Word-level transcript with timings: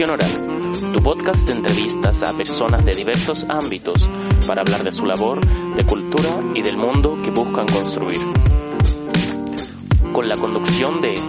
Tradición 0.00 0.14
Oral, 0.14 0.32
tu 0.94 1.02
podcast 1.02 1.46
de 1.46 1.52
entrevistas 1.52 2.22
a 2.22 2.32
personas 2.32 2.82
de 2.86 2.94
diversos 2.94 3.44
ámbitos 3.50 3.98
para 4.46 4.62
hablar 4.62 4.82
de 4.82 4.92
su 4.92 5.04
labor, 5.04 5.38
de 5.76 5.84
cultura 5.84 6.40
y 6.54 6.62
del 6.62 6.78
mundo 6.78 7.18
que 7.22 7.30
buscan 7.30 7.66
construir. 7.66 8.18
Con 10.10 10.26
la 10.26 10.38
conducción 10.38 11.02
de... 11.02 11.20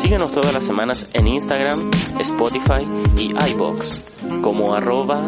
Síguenos 0.00 0.32
todas 0.32 0.54
las 0.54 0.64
semanas 0.64 1.06
en 1.12 1.28
Instagram, 1.28 1.88
Spotify 2.18 2.84
y 3.16 3.30
iBox 3.52 4.02
como 4.42 4.74
arroba 4.74 5.24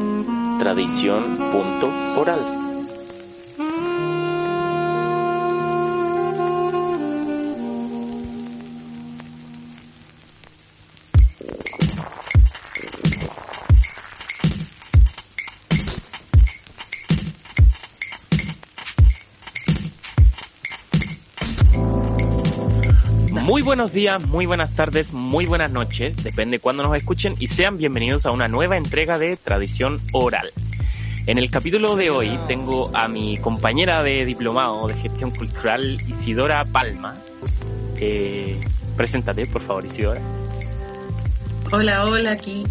tradición.oral. 0.58 2.63
buenos 23.64 23.92
días, 23.92 24.22
muy 24.22 24.44
buenas 24.44 24.76
tardes, 24.76 25.14
muy 25.14 25.46
buenas 25.46 25.70
noches, 25.70 26.14
depende 26.22 26.58
de 26.58 26.60
cuándo 26.60 26.82
nos 26.82 26.94
escuchen 26.94 27.34
y 27.38 27.46
sean 27.46 27.78
bienvenidos 27.78 28.26
a 28.26 28.30
una 28.30 28.46
nueva 28.46 28.76
entrega 28.76 29.18
de 29.18 29.38
Tradición 29.38 30.02
Oral. 30.12 30.52
En 31.26 31.38
el 31.38 31.50
capítulo 31.50 31.96
de 31.96 32.10
hoy 32.10 32.38
tengo 32.46 32.94
a 32.94 33.08
mi 33.08 33.38
compañera 33.38 34.02
de 34.02 34.26
diplomado 34.26 34.86
de 34.86 34.94
gestión 34.94 35.30
cultural, 35.30 35.98
Isidora 36.06 36.66
Palma. 36.66 37.16
Eh, 37.96 38.60
preséntate, 38.98 39.46
por 39.46 39.62
favor, 39.62 39.86
Isidora. 39.86 40.20
Hola, 41.72 42.04
hola, 42.04 42.32
aquí. 42.32 42.64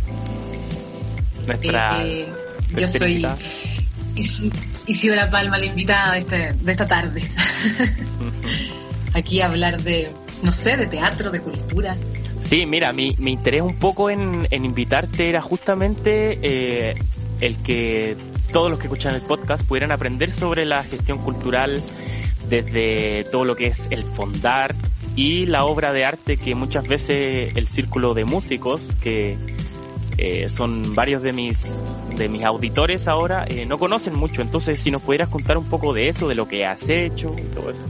Nuestra. 1.47 2.05
Eh, 2.05 2.29
yo 2.77 2.87
soy 2.87 3.25
Isidora 4.85 5.31
Palma, 5.31 5.57
la 5.57 5.65
invitada 5.65 6.13
de, 6.13 6.19
este, 6.19 6.53
de 6.53 6.71
esta 6.71 6.85
tarde. 6.85 7.23
aquí 9.15 9.41
a 9.41 9.47
hablar 9.47 9.81
de 9.81 10.11
no 10.43 10.51
sé, 10.51 10.77
de 10.77 10.87
teatro, 10.87 11.31
de 11.31 11.39
cultura. 11.39 11.97
Sí, 12.43 12.65
mira, 12.65 12.91
mi, 12.91 13.15
mi 13.17 13.31
interés 13.31 13.61
un 13.61 13.79
poco 13.79 14.09
en, 14.09 14.47
invitarte 14.51 15.29
era 15.29 15.41
justamente 15.41 16.37
eh, 16.41 16.95
el 17.39 17.57
que 17.59 18.17
todos 18.51 18.69
los 18.69 18.79
que 18.79 18.87
escuchan 18.87 19.15
el 19.15 19.21
podcast 19.21 19.65
pudieran 19.65 19.91
aprender 19.91 20.31
sobre 20.31 20.65
la 20.65 20.83
gestión 20.83 21.17
cultural 21.19 21.81
desde 22.49 23.23
todo 23.31 23.45
lo 23.45 23.55
que 23.55 23.67
es 23.67 23.87
el 23.89 24.03
fondar 24.03 24.75
y 25.15 25.45
la 25.45 25.65
obra 25.65 25.93
de 25.93 26.05
arte 26.05 26.37
que 26.37 26.53
muchas 26.53 26.87
veces 26.87 27.55
el 27.55 27.67
círculo 27.67 28.13
de 28.13 28.25
músicos 28.25 28.93
que 29.01 29.37
eh, 30.17 30.49
son 30.49 30.93
varios 30.93 31.23
de 31.23 31.33
mis 31.33 31.63
de 32.15 32.27
mis 32.27 32.43
auditores 32.43 33.07
ahora 33.07 33.45
eh, 33.47 33.65
no 33.65 33.79
conocen 33.79 34.15
mucho 34.15 34.41
entonces 34.41 34.79
si 34.79 34.91
nos 34.91 35.01
pudieras 35.01 35.29
contar 35.29 35.57
un 35.57 35.65
poco 35.65 35.93
de 35.93 36.09
eso 36.09 36.27
de 36.27 36.35
lo 36.35 36.47
que 36.47 36.65
has 36.65 36.87
hecho 36.89 37.33
y 37.37 37.43
todo 37.55 37.71
eso 37.71 37.85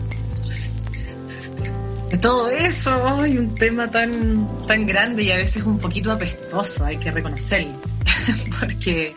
todo 2.21 2.49
eso, 2.49 3.21
hay 3.21 3.37
un 3.37 3.55
tema 3.55 3.89
tan, 3.89 4.61
tan 4.67 4.85
grande 4.85 5.23
y 5.23 5.31
a 5.31 5.37
veces 5.37 5.63
un 5.63 5.79
poquito 5.79 6.11
apestoso, 6.11 6.85
hay 6.85 6.97
que 6.97 7.11
reconocerlo, 7.11 7.73
porque 8.59 9.15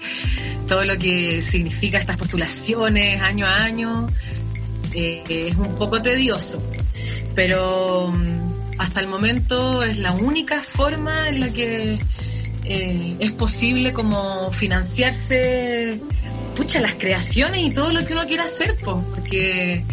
todo 0.66 0.84
lo 0.84 0.96
que 0.96 1.42
significa 1.42 1.98
estas 1.98 2.16
postulaciones 2.16 3.20
año 3.20 3.46
a 3.46 3.64
año 3.64 4.08
eh, 4.92 5.22
es 5.28 5.56
un 5.56 5.76
poco 5.76 6.00
tedioso, 6.00 6.62
pero 7.34 8.12
mm, 8.14 8.78
hasta 8.78 9.00
el 9.00 9.08
momento 9.08 9.82
es 9.82 9.98
la 9.98 10.12
única 10.12 10.62
forma 10.62 11.28
en 11.28 11.40
la 11.40 11.52
que 11.52 11.98
eh, 12.64 13.16
es 13.20 13.32
posible 13.32 13.92
como 13.92 14.50
financiarse, 14.52 16.00
pucha, 16.54 16.80
las 16.80 16.94
creaciones 16.94 17.64
y 17.64 17.70
todo 17.70 17.92
lo 17.92 18.04
que 18.06 18.12
uno 18.12 18.26
quiera 18.26 18.44
hacer, 18.44 18.76
pues, 18.82 18.96
porque 19.14 19.84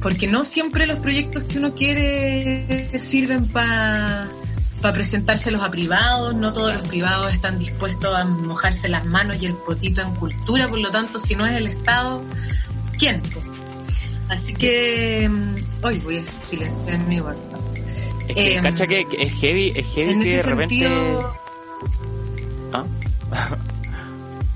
porque 0.00 0.26
no 0.26 0.44
siempre 0.44 0.86
los 0.86 0.98
proyectos 1.00 1.44
que 1.44 1.58
uno 1.58 1.74
quiere 1.74 2.98
sirven 2.98 3.48
para 3.48 4.30
presentárselos 4.80 5.62
a 5.62 5.70
privados, 5.70 6.34
no 6.34 6.52
todos 6.52 6.74
los 6.74 6.86
privados 6.86 7.34
están 7.34 7.58
dispuestos 7.58 8.14
a 8.16 8.24
mojarse 8.24 8.88
las 8.88 9.04
manos 9.04 9.36
y 9.42 9.46
el 9.46 9.54
potito 9.54 10.00
en 10.00 10.14
cultura, 10.14 10.68
por 10.68 10.78
lo 10.78 10.90
tanto, 10.90 11.18
si 11.18 11.34
no 11.34 11.46
es 11.46 11.56
el 11.56 11.66
Estado, 11.66 12.22
¿quién? 12.98 13.22
Así 14.28 14.54
que 14.54 15.28
mm, 15.28 15.84
hoy 15.84 15.98
voy 15.98 16.18
a 16.18 16.26
silenciar 16.48 16.98
mi 17.00 17.20
WhatsApp. 17.20 17.60
Es 18.28 18.34
que, 18.36 18.56
em, 18.56 18.62
cacha 18.62 18.86
que, 18.86 19.00
es 19.00 19.32
heavy, 19.40 19.72
es 19.74 19.86
heavy 19.88 20.24
que 20.24 20.36
de 20.36 20.42
repente... 20.42 20.88
¿Ah? 22.72 22.84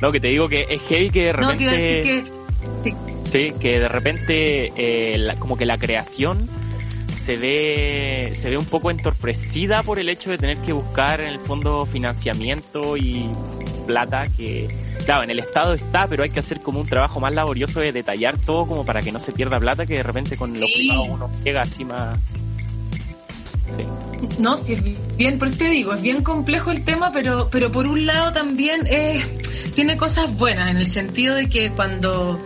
no, 0.01 0.13
que 0.13 0.21
te 0.21 0.29
digo 0.29 0.49
que 0.49 0.67
es 0.71 0.81
heavy 0.83 1.11
que 1.11 1.25
de 1.25 1.33
repente... 1.33 1.65
No, 1.65 1.71
te 1.71 1.77
decir 1.77 2.25
que... 2.85 3.14
Sí, 3.35 3.53
que 3.59 3.81
de 3.81 3.89
repente 3.89 4.73
eh, 4.77 5.35
como 5.41 5.57
que 5.57 5.67
la 5.67 5.77
creación 5.77 6.49
se 7.25 7.37
ve, 7.37 8.37
se 8.41 8.49
ve 8.49 8.57
un 8.57 8.65
poco 8.65 8.93
entorpecida 8.93 9.83
por 9.83 9.99
el 9.99 10.09
hecho 10.09 10.31
de 10.31 10.39
tener 10.39 10.59
que 10.59 10.73
buscar 10.73 11.21
en 11.21 11.31
el 11.31 11.41
fondo 11.41 11.85
financiamiento 11.85 12.97
y 12.97 13.29
plata 13.89 14.29
que, 14.37 14.69
claro, 15.05 15.25
en 15.25 15.31
el 15.31 15.41
Estado 15.41 15.75
está, 15.75 16.07
pero 16.07 16.23
hay 16.23 16.31
que 16.31 16.39
hacer 16.39 16.61
como 16.61 16.79
un 16.81 16.87
trabajo 16.87 17.19
más 17.19 17.35
laborioso 17.35 17.81
de 17.81 17.91
detallar 17.91 18.39
todo 18.39 18.69
como 18.69 18.87
para 18.87 19.03
que 19.03 19.11
no 19.11 19.19
se 19.19 19.33
pierda 19.33 19.59
plata, 19.59 19.85
que 19.85 19.95
de 19.95 20.05
repente 20.05 20.37
con 20.37 20.53
los 20.61 20.71
privados 20.71 21.09
uno 21.11 21.29
llega 21.43 21.63
así 21.63 21.85
más... 21.85 22.17
No, 24.39 24.57
sí, 24.57 24.75
es 24.75 25.17
bien, 25.17 25.41
por 25.41 25.49
eso 25.49 25.57
te 25.57 25.71
digo, 25.71 25.93
es 25.93 26.03
bien 26.03 26.23
complejo 26.23 26.71
el 26.71 26.85
tema, 26.85 27.11
pero, 27.13 27.49
pero 27.51 27.73
por 27.73 27.89
un 27.89 28.07
lado 28.07 28.33
también 28.33 28.87
es, 28.87 29.27
tiene 29.75 29.97
cosas 29.97 30.33
buenas, 30.39 30.71
en 30.71 30.77
el 30.77 30.87
sentido 30.87 31.35
de 31.35 31.49
que 31.49 31.73
cuando 31.73 32.41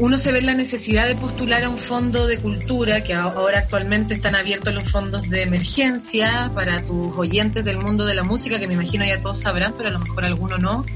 uno 0.00 0.18
se 0.18 0.32
ve 0.32 0.40
la 0.40 0.54
necesidad 0.54 1.06
de 1.06 1.14
postular 1.14 1.62
a 1.62 1.68
un 1.68 1.76
fondo 1.76 2.26
de 2.26 2.38
cultura, 2.38 3.04
que 3.04 3.12
ahora 3.12 3.58
actualmente 3.58 4.14
están 4.14 4.34
abiertos 4.34 4.72
los 4.72 4.90
fondos 4.90 5.28
de 5.28 5.42
emergencia 5.42 6.50
para 6.54 6.82
tus 6.82 7.14
oyentes 7.18 7.66
del 7.66 7.76
mundo 7.76 8.06
de 8.06 8.14
la 8.14 8.22
música, 8.22 8.58
que 8.58 8.66
me 8.66 8.72
imagino 8.72 9.04
ya 9.04 9.20
todos 9.20 9.40
sabrán, 9.40 9.74
pero 9.76 9.90
a 9.90 9.92
lo 9.92 9.98
mejor 9.98 10.24
alguno 10.24 10.56
no, 10.56 10.86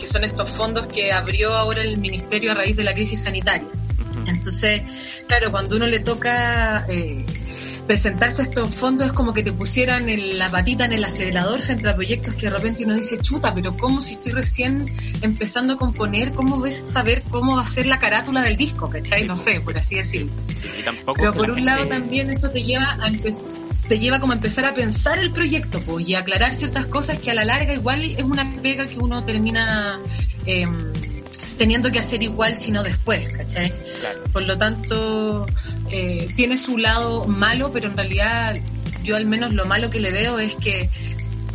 que 0.00 0.08
son 0.08 0.24
estos 0.24 0.50
fondos 0.50 0.88
que 0.88 1.12
abrió 1.12 1.56
ahora 1.56 1.82
el 1.82 1.98
Ministerio 1.98 2.50
a 2.50 2.54
raíz 2.56 2.76
de 2.76 2.82
la 2.82 2.94
crisis 2.94 3.22
sanitaria. 3.22 3.68
Entonces, 4.26 4.82
claro, 5.28 5.52
cuando 5.52 5.76
uno 5.76 5.86
le 5.86 6.00
toca 6.00 6.84
eh, 6.88 7.24
presentarse 7.88 8.42
a 8.42 8.44
estos 8.44 8.76
fondos 8.76 9.06
es 9.06 9.12
como 9.14 9.32
que 9.32 9.42
te 9.42 9.50
pusieran 9.50 10.10
en 10.10 10.38
la 10.38 10.50
patita 10.50 10.84
en 10.84 10.92
el 10.92 11.02
acelerador 11.02 11.62
frente 11.62 11.88
a 11.88 11.94
proyectos 11.94 12.34
que 12.34 12.42
de 12.42 12.50
repente 12.50 12.84
uno 12.84 12.94
dice, 12.94 13.18
chuta, 13.18 13.54
pero 13.54 13.76
¿cómo 13.78 14.02
si 14.02 14.12
estoy 14.12 14.32
recién 14.32 14.92
empezando 15.22 15.72
a 15.72 15.76
componer? 15.78 16.34
¿Cómo 16.34 16.60
ves 16.60 16.76
saber 16.76 17.22
cómo 17.30 17.56
va 17.56 17.62
a 17.62 17.66
ser 17.66 17.86
la 17.86 17.98
carátula 17.98 18.42
del 18.42 18.58
disco? 18.58 18.90
¿Cachai? 18.90 19.26
No 19.26 19.36
sé, 19.36 19.60
por 19.62 19.78
así 19.78 19.96
decirlo. 19.96 20.30
pero 21.16 21.32
por 21.32 21.50
un 21.50 21.64
lado 21.64 21.86
también 21.86 22.30
eso 22.30 22.50
te 22.50 22.62
lleva 22.62 22.92
a 22.92 23.10
te 23.88 23.98
lleva 23.98 24.20
como 24.20 24.34
a 24.34 24.36
empezar 24.36 24.66
a 24.66 24.74
pensar 24.74 25.18
el 25.18 25.32
proyecto 25.32 25.80
pues, 25.80 26.06
y 26.06 26.14
aclarar 26.14 26.52
ciertas 26.52 26.84
cosas 26.84 27.18
que 27.20 27.30
a 27.30 27.34
la 27.34 27.46
larga 27.46 27.72
igual 27.72 28.02
es 28.04 28.22
una 28.22 28.52
pega 28.62 28.86
que 28.86 28.98
uno 28.98 29.24
termina... 29.24 29.98
Eh, 30.44 30.66
teniendo 31.58 31.90
que 31.90 31.98
hacer 31.98 32.22
igual, 32.22 32.56
sino 32.56 32.82
después, 32.82 33.28
¿cachai? 33.30 33.72
Por 34.32 34.44
lo 34.44 34.56
tanto, 34.56 35.46
eh, 35.90 36.28
tiene 36.36 36.56
su 36.56 36.78
lado 36.78 37.26
malo, 37.26 37.70
pero 37.72 37.88
en 37.88 37.96
realidad 37.96 38.56
yo 39.02 39.16
al 39.16 39.26
menos 39.26 39.52
lo 39.52 39.66
malo 39.66 39.90
que 39.90 40.00
le 40.00 40.10
veo 40.10 40.38
es 40.38 40.54
que 40.54 40.88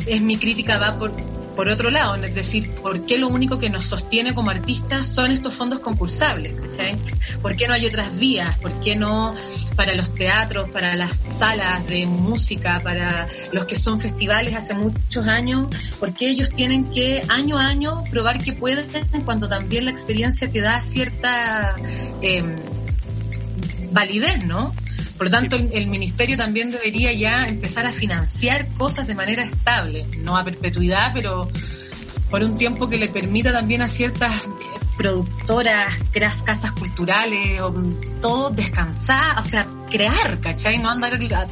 es 0.06 0.22
mi 0.22 0.38
crítica 0.38 0.78
va 0.78 0.98
por 0.98 1.14
por 1.56 1.70
otro 1.70 1.90
lado, 1.90 2.16
es 2.16 2.36
decir, 2.36 2.70
¿por 2.72 3.06
qué 3.06 3.18
lo 3.18 3.28
único 3.28 3.60
que 3.60 3.70
nos 3.70 3.84
sostiene 3.84 4.34
como 4.34 4.50
artistas 4.50 5.08
son 5.08 5.32
estos 5.32 5.54
fondos 5.54 5.80
concursables? 5.80 6.60
¿cachai? 6.60 6.98
¿Por 7.42 7.56
qué 7.56 7.68
no 7.68 7.74
hay 7.74 7.86
otras 7.86 8.18
vías? 8.18 8.58
¿Por 8.58 8.80
qué 8.80 8.96
no 8.96 9.34
para 9.76 9.96
los 9.96 10.14
teatros, 10.16 10.70
para 10.70 10.96
las 10.96 11.16
salas 11.16 11.86
de 11.88 12.06
música, 12.06 12.82
para 12.84 13.28
los 13.52 13.66
que 13.66 13.76
son 13.76 14.00
festivales 14.00 14.56
hace 14.56 14.74
muchos 14.74 15.28
años? 15.28 15.68
¿Por 16.00 16.14
qué 16.14 16.30
ellos 16.30 16.50
tienen 16.50 16.92
que 16.92 17.24
año 17.30 17.58
a 17.58 17.68
año 17.68 18.04
probar 18.12 18.44
que 18.44 18.54
pueden 18.54 18.88
cuando 19.26 19.48
también 19.48 19.86
la 19.86 19.92
experiencia 19.92 20.50
te 20.50 20.62
da 20.62 20.82
cierta 20.82 21.76
eh, 22.22 22.44
validez, 23.92 24.46
¿no? 24.46 24.74
Por 25.24 25.32
lo 25.32 25.38
tanto, 25.38 25.56
el, 25.56 25.88
ministerio 25.88 26.36
también 26.36 26.70
debería 26.70 27.14
ya 27.14 27.48
empezar 27.48 27.88
a 27.88 27.94
financiar 27.94 28.68
cosas 28.74 29.08
de 29.08 29.16
manera 29.16 29.42
estable, 29.42 30.06
no 30.18 30.36
a 30.36 30.44
perpetuidad, 30.44 31.12
pero 31.14 31.48
por 32.30 32.44
un 32.44 32.58
tiempo 32.58 32.90
que 32.90 32.98
le 32.98 33.08
permita 33.08 33.54
también 33.54 33.82
a 33.82 33.88
ciertas 33.88 34.34
productoras, 34.98 35.94
casas 36.44 36.74
culturales, 36.74 37.62
o 37.62 37.74
todo 38.22 38.50
descansar, 38.50 39.40
o 39.40 39.44
sea, 39.44 39.66
crear, 39.90 40.42
¿cachai? 40.42 40.80
No 40.80 40.90
andar 40.90 41.14
eh, 41.14 41.48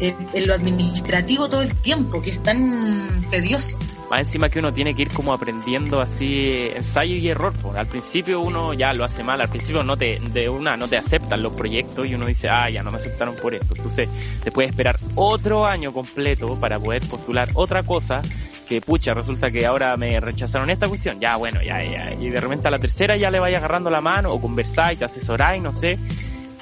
en 0.00 0.46
lo 0.46 0.54
administrativo 0.54 1.48
todo 1.48 1.62
el 1.62 1.74
tiempo, 1.74 2.20
que 2.22 2.30
es 2.30 2.42
tan 2.42 3.26
tedioso. 3.28 3.78
Más 4.10 4.26
encima 4.26 4.48
que 4.48 4.58
uno 4.58 4.72
tiene 4.72 4.92
que 4.92 5.02
ir 5.02 5.12
como 5.12 5.32
aprendiendo 5.32 6.00
así 6.00 6.66
ensayo 6.74 7.14
y 7.14 7.28
error. 7.28 7.54
Al 7.76 7.86
principio 7.86 8.40
uno 8.40 8.74
ya 8.74 8.92
lo 8.92 9.04
hace 9.04 9.22
mal, 9.22 9.40
al 9.40 9.48
principio 9.48 9.84
no 9.84 9.96
te, 9.96 10.18
de 10.18 10.48
una 10.48 10.76
no 10.76 10.88
te 10.88 10.96
aceptan 10.96 11.40
los 11.40 11.52
proyectos 11.52 12.06
y 12.06 12.14
uno 12.14 12.26
dice, 12.26 12.48
ah, 12.48 12.68
ya 12.68 12.82
no 12.82 12.90
me 12.90 12.96
aceptaron 12.96 13.36
por 13.36 13.54
esto. 13.54 13.72
Entonces 13.76 14.08
te 14.42 14.50
puedes 14.50 14.72
esperar 14.72 14.98
otro 15.14 15.64
año 15.64 15.92
completo 15.92 16.58
para 16.58 16.80
poder 16.80 17.06
postular 17.06 17.50
otra 17.54 17.84
cosa 17.84 18.20
que 18.68 18.80
pucha, 18.80 19.14
resulta 19.14 19.48
que 19.50 19.64
ahora 19.64 19.96
me 19.96 20.18
rechazaron 20.18 20.70
esta 20.70 20.88
cuestión, 20.88 21.20
ya 21.20 21.36
bueno, 21.36 21.60
ya, 21.60 21.80
ya, 21.82 22.14
y 22.14 22.30
de 22.30 22.40
repente 22.40 22.68
a 22.68 22.70
la 22.70 22.78
tercera 22.78 23.16
ya 23.16 23.28
le 23.28 23.40
vaya 23.40 23.58
agarrando 23.58 23.90
la 23.90 24.00
mano 24.00 24.32
o 24.32 24.40
conversáis, 24.40 24.96
te 24.96 25.04
asesoráis, 25.04 25.60
no 25.60 25.72
sé, 25.72 25.98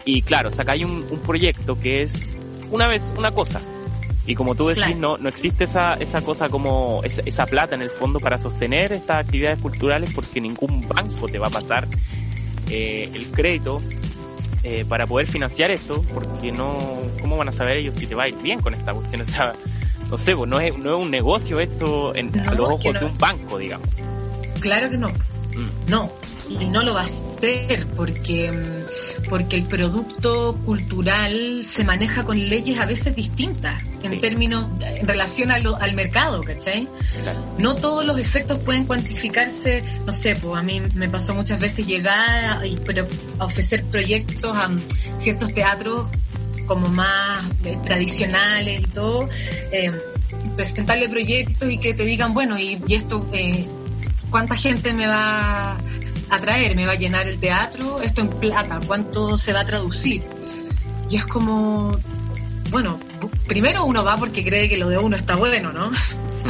y 0.06 0.23
claro, 0.23 0.50
sacáis 0.50 0.87
un, 0.87 1.05
un 1.11 1.19
proyecto 1.19 1.79
que 1.79 2.00
es 2.02 2.26
una 2.70 2.88
vez 2.88 3.03
una 3.17 3.31
cosa, 3.31 3.61
y 4.26 4.35
como 4.35 4.55
tú 4.55 4.69
decís, 4.69 4.99
no, 4.99 5.17
no 5.17 5.29
existe 5.29 5.65
esa, 5.65 5.94
esa 5.94 6.20
cosa 6.20 6.50
como 6.50 7.03
esa, 7.03 7.23
esa, 7.25 7.47
plata 7.47 7.75
en 7.75 7.81
el 7.81 7.91
fondo 7.91 8.20
para 8.20 8.37
sostener 8.37 8.93
estas 8.93 9.25
actividades 9.25 9.59
culturales 9.59 10.11
porque 10.15 10.38
ningún 10.38 10.87
banco 10.87 11.29
te 11.29 11.38
va 11.38 11.47
a 11.47 11.50
pasar 11.50 11.88
eh, 12.69 13.11
el 13.15 13.31
crédito 13.31 13.81
eh, 14.62 14.85
para 14.87 15.06
poder 15.06 15.29
financiar 15.29 15.70
esto 15.70 16.03
porque 16.12 16.53
no, 16.53 17.00
¿cómo 17.23 17.38
van 17.38 17.49
a 17.49 17.53
saber 17.53 17.79
ellos 17.79 17.94
si 17.94 18.06
te 18.06 18.15
va 18.15 18.25
a 18.25 18.29
ir 18.29 18.37
bien 18.37 18.61
con 18.61 18.75
esta 18.75 18.93
cuestión? 18.93 19.23
O 19.23 19.25
sea, 19.25 19.53
no 20.11 20.19
sé, 20.19 20.37
pues 20.37 20.50
no 20.50 20.61
es, 20.61 20.76
no 20.76 20.99
es 20.99 21.05
un 21.05 21.11
negocio 21.11 21.61
esto 21.61 22.14
en, 22.14 22.38
a 22.38 22.53
los 22.53 22.69
ojos 22.69 22.93
de 22.93 23.05
un 23.05 23.17
banco, 23.17 23.59
digamos. 23.59 23.88
Claro 24.61 24.91
que 24.91 24.99
no. 24.99 25.09
Mm. 25.09 25.91
No, 25.91 26.12
y 26.49 26.69
no 26.69 26.82
lo 26.82 26.94
va 26.94 27.00
a 27.00 27.05
hacer 27.05 27.87
porque, 27.97 28.53
mm, 28.53 29.08
porque 29.29 29.56
el 29.56 29.65
producto 29.65 30.56
cultural 30.65 31.62
se 31.65 31.85
maneja 31.85 32.25
con 32.25 32.38
leyes 32.38 32.79
a 32.79 32.87
veces 32.87 33.15
distintas 33.15 33.82
en 34.03 34.20
términos, 34.20 34.69
en 34.81 35.06
relación 35.06 35.50
al 35.50 35.94
mercado, 35.94 36.43
¿cachai? 36.43 36.88
No 37.59 37.75
todos 37.76 38.05
los 38.05 38.19
efectos 38.19 38.59
pueden 38.61 38.85
cuantificarse, 38.85 39.82
no 40.06 40.12
sé, 40.12 40.37
pues 40.37 40.59
a 40.59 40.62
mí 40.62 40.81
me 40.94 41.09
pasó 41.09 41.35
muchas 41.35 41.61
veces 41.61 41.87
llegar 41.87 42.65
y 42.65 42.79
pero, 42.87 43.06
a 43.38 43.44
ofrecer 43.47 43.85
proyectos 43.85 44.56
a 44.56 44.70
ciertos 45.17 45.53
teatros 45.53 46.09
como 46.67 46.88
más 46.88 47.44
eh, 47.64 47.79
tradicionales 47.82 48.82
y 48.82 48.87
todo, 48.87 49.29
eh, 49.73 49.93
presentarle 50.55 51.09
proyectos 51.09 51.71
y 51.71 51.79
que 51.79 51.94
te 51.94 52.05
digan, 52.05 52.35
bueno, 52.35 52.59
y, 52.59 52.81
y 52.87 52.94
esto, 52.94 53.26
eh, 53.32 53.67
¿cuánta 54.31 54.55
gente 54.56 54.93
me 54.93 55.06
va 55.06 55.79
atraer, 56.31 56.77
me 56.77 56.87
va 56.87 56.93
a 56.93 56.97
llenar 56.97 57.29
el 57.29 57.39
teatro, 57.39 58.01
esto 58.01 58.21
en 58.21 58.29
plata, 58.29 58.81
cuánto 58.87 59.39
se 59.39 59.53
va 59.53 59.61
a 59.61 59.65
traducir. 59.65 60.23
Y 61.11 61.17
es 61.17 61.27
como, 61.27 61.99
bueno, 62.71 62.99
primero 63.47 63.85
uno 63.85 64.05
va 64.05 64.17
porque 64.17 64.45
cree 64.45 64.69
que 64.69 64.77
lo 64.77 64.89
de 64.89 64.99
uno 64.99 65.17
está 65.17 65.37
bueno, 65.37 65.73
¿no? 65.73 65.91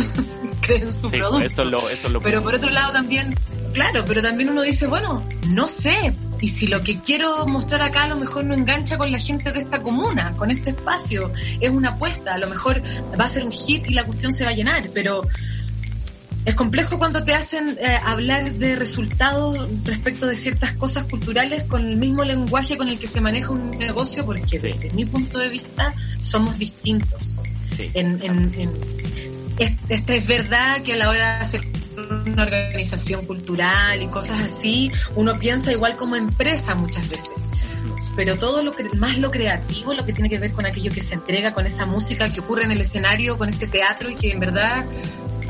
cree 0.61 0.83
en 0.83 0.93
su 0.93 1.11
producto. 1.11 1.41
Eso 1.41 1.65
lo, 1.65 1.89
eso 1.89 2.09
lo 2.09 2.21
pero 2.21 2.43
por 2.43 2.55
otro 2.55 2.71
lado 2.71 2.93
también, 2.93 3.35
claro, 3.73 4.05
pero 4.07 4.23
también 4.23 4.51
uno 4.51 4.63
dice, 4.63 4.87
bueno, 4.87 5.25
no 5.49 5.69
sé, 5.69 6.15
y 6.41 6.49
si 6.49 6.67
lo 6.67 6.83
que 6.83 7.01
quiero 7.01 7.47
mostrar 7.47 7.83
acá 7.83 8.05
a 8.05 8.09
lo 8.09 8.17
mejor 8.17 8.45
no 8.45 8.55
engancha 8.55 8.99
con 8.99 9.11
la 9.11 9.19
gente 9.19 9.53
de 9.53 9.61
esta 9.61 9.83
comuna, 9.83 10.35
con 10.37 10.51
este 10.51 10.71
espacio, 10.71 11.33
es 11.61 11.71
una 11.71 11.91
apuesta, 11.91 12.35
a 12.35 12.39
lo 12.39 12.49
mejor 12.49 12.83
va 13.19 13.25
a 13.25 13.29
ser 13.29 13.45
un 13.45 13.53
hit 13.53 13.89
y 13.89 13.95
la 13.95 14.05
cuestión 14.05 14.33
se 14.33 14.45
va 14.45 14.51
a 14.51 14.55
llenar, 14.55 14.91
pero 14.93 15.23
es 16.45 16.55
complejo 16.55 16.99
cuando 16.99 17.25
te 17.25 17.35
hacen 17.35 17.79
eh, 17.81 17.99
hablar 18.03 18.53
de 18.53 18.77
resultados 18.77 19.69
respecto 19.85 20.27
de 20.27 20.37
ciertas 20.37 20.73
cosas 20.73 21.05
culturales 21.05 21.65
con 21.65 21.85
el 21.87 21.97
mismo 21.97 22.25
lenguaje 22.25 22.77
con 22.77 22.89
el 22.89 22.99
que 22.99 23.09
se 23.09 23.21
maneja 23.21 23.51
un 23.51 23.71
negocio, 23.79 24.25
porque 24.25 24.59
desde 24.59 24.91
mi 24.95 25.05
punto 25.05 25.39
de 25.39 25.49
vista 25.49 25.95
somos 26.21 26.59
distintos. 26.59 27.39
En, 27.79 28.23
en, 28.23 28.73
esta 29.59 30.15
es 30.15 30.27
verdad 30.27 30.83
que 30.83 30.95
a 30.95 30.97
la 30.97 31.11
hora 31.11 31.37
de 31.37 31.43
hacer 31.43 31.61
una 31.97 32.45
organización 32.45 33.27
cultural 33.27 34.03
y 34.03 34.09
cosas 34.09 34.41
así, 34.41 34.91
uno 35.17 35.39
piensa 35.39 35.73
igual 35.73 35.97
como 35.97 36.17
empresa 36.17 36.75
muchas 36.75 37.09
veces. 37.09 37.33
Pero 38.17 38.37
todo 38.37 38.63
lo 38.63 38.73
que, 38.73 38.85
más 38.97 39.19
lo 39.19 39.31
creativo, 39.31 39.95
lo 39.95 40.05
que 40.05 40.13
tiene 40.13 40.29
que 40.29 40.39
ver 40.39 40.53
con 40.53 40.67
aquello 40.67 40.93
que 40.93 41.01
se 41.01 41.15
entrega, 41.15 41.53
con 41.55 41.67
esa 41.67 41.87
música 41.87 42.33
que 42.33 42.41
ocurre 42.41 42.65
en 42.65 42.73
el 42.73 42.81
escenario, 42.81 43.39
con 43.39 43.49
ese 43.49 43.67
teatro 43.67 44.11
y 44.11 44.15
que 44.15 44.31
en 44.33 44.41
verdad 44.41 44.87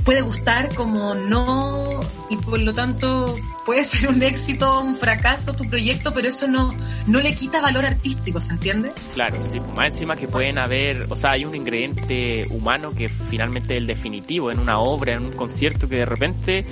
puede 0.08 0.22
gustar 0.22 0.74
como 0.74 1.14
no 1.14 2.00
y 2.30 2.38
por 2.38 2.58
lo 2.58 2.72
tanto 2.72 3.36
puede 3.66 3.84
ser 3.84 4.08
un 4.08 4.22
éxito, 4.22 4.80
un 4.80 4.94
fracaso 4.94 5.52
tu 5.52 5.68
proyecto, 5.68 6.14
pero 6.14 6.28
eso 6.28 6.48
no, 6.48 6.74
no 7.06 7.20
le 7.20 7.34
quita 7.34 7.60
valor 7.60 7.84
artístico, 7.84 8.40
¿se 8.40 8.52
entiende? 8.52 8.90
Claro, 9.12 9.36
sí, 9.42 9.60
más 9.76 9.92
encima 9.92 10.16
que 10.16 10.26
pueden 10.26 10.58
haber, 10.58 11.06
o 11.10 11.14
sea, 11.14 11.32
hay 11.32 11.44
un 11.44 11.54
ingrediente 11.54 12.46
humano 12.48 12.94
que 12.94 13.10
finalmente 13.10 13.74
es 13.74 13.80
el 13.80 13.86
definitivo 13.86 14.50
en 14.50 14.60
una 14.60 14.78
obra, 14.78 15.12
en 15.12 15.26
un 15.26 15.32
concierto 15.32 15.90
que 15.90 15.96
de 15.96 16.06
repente, 16.06 16.64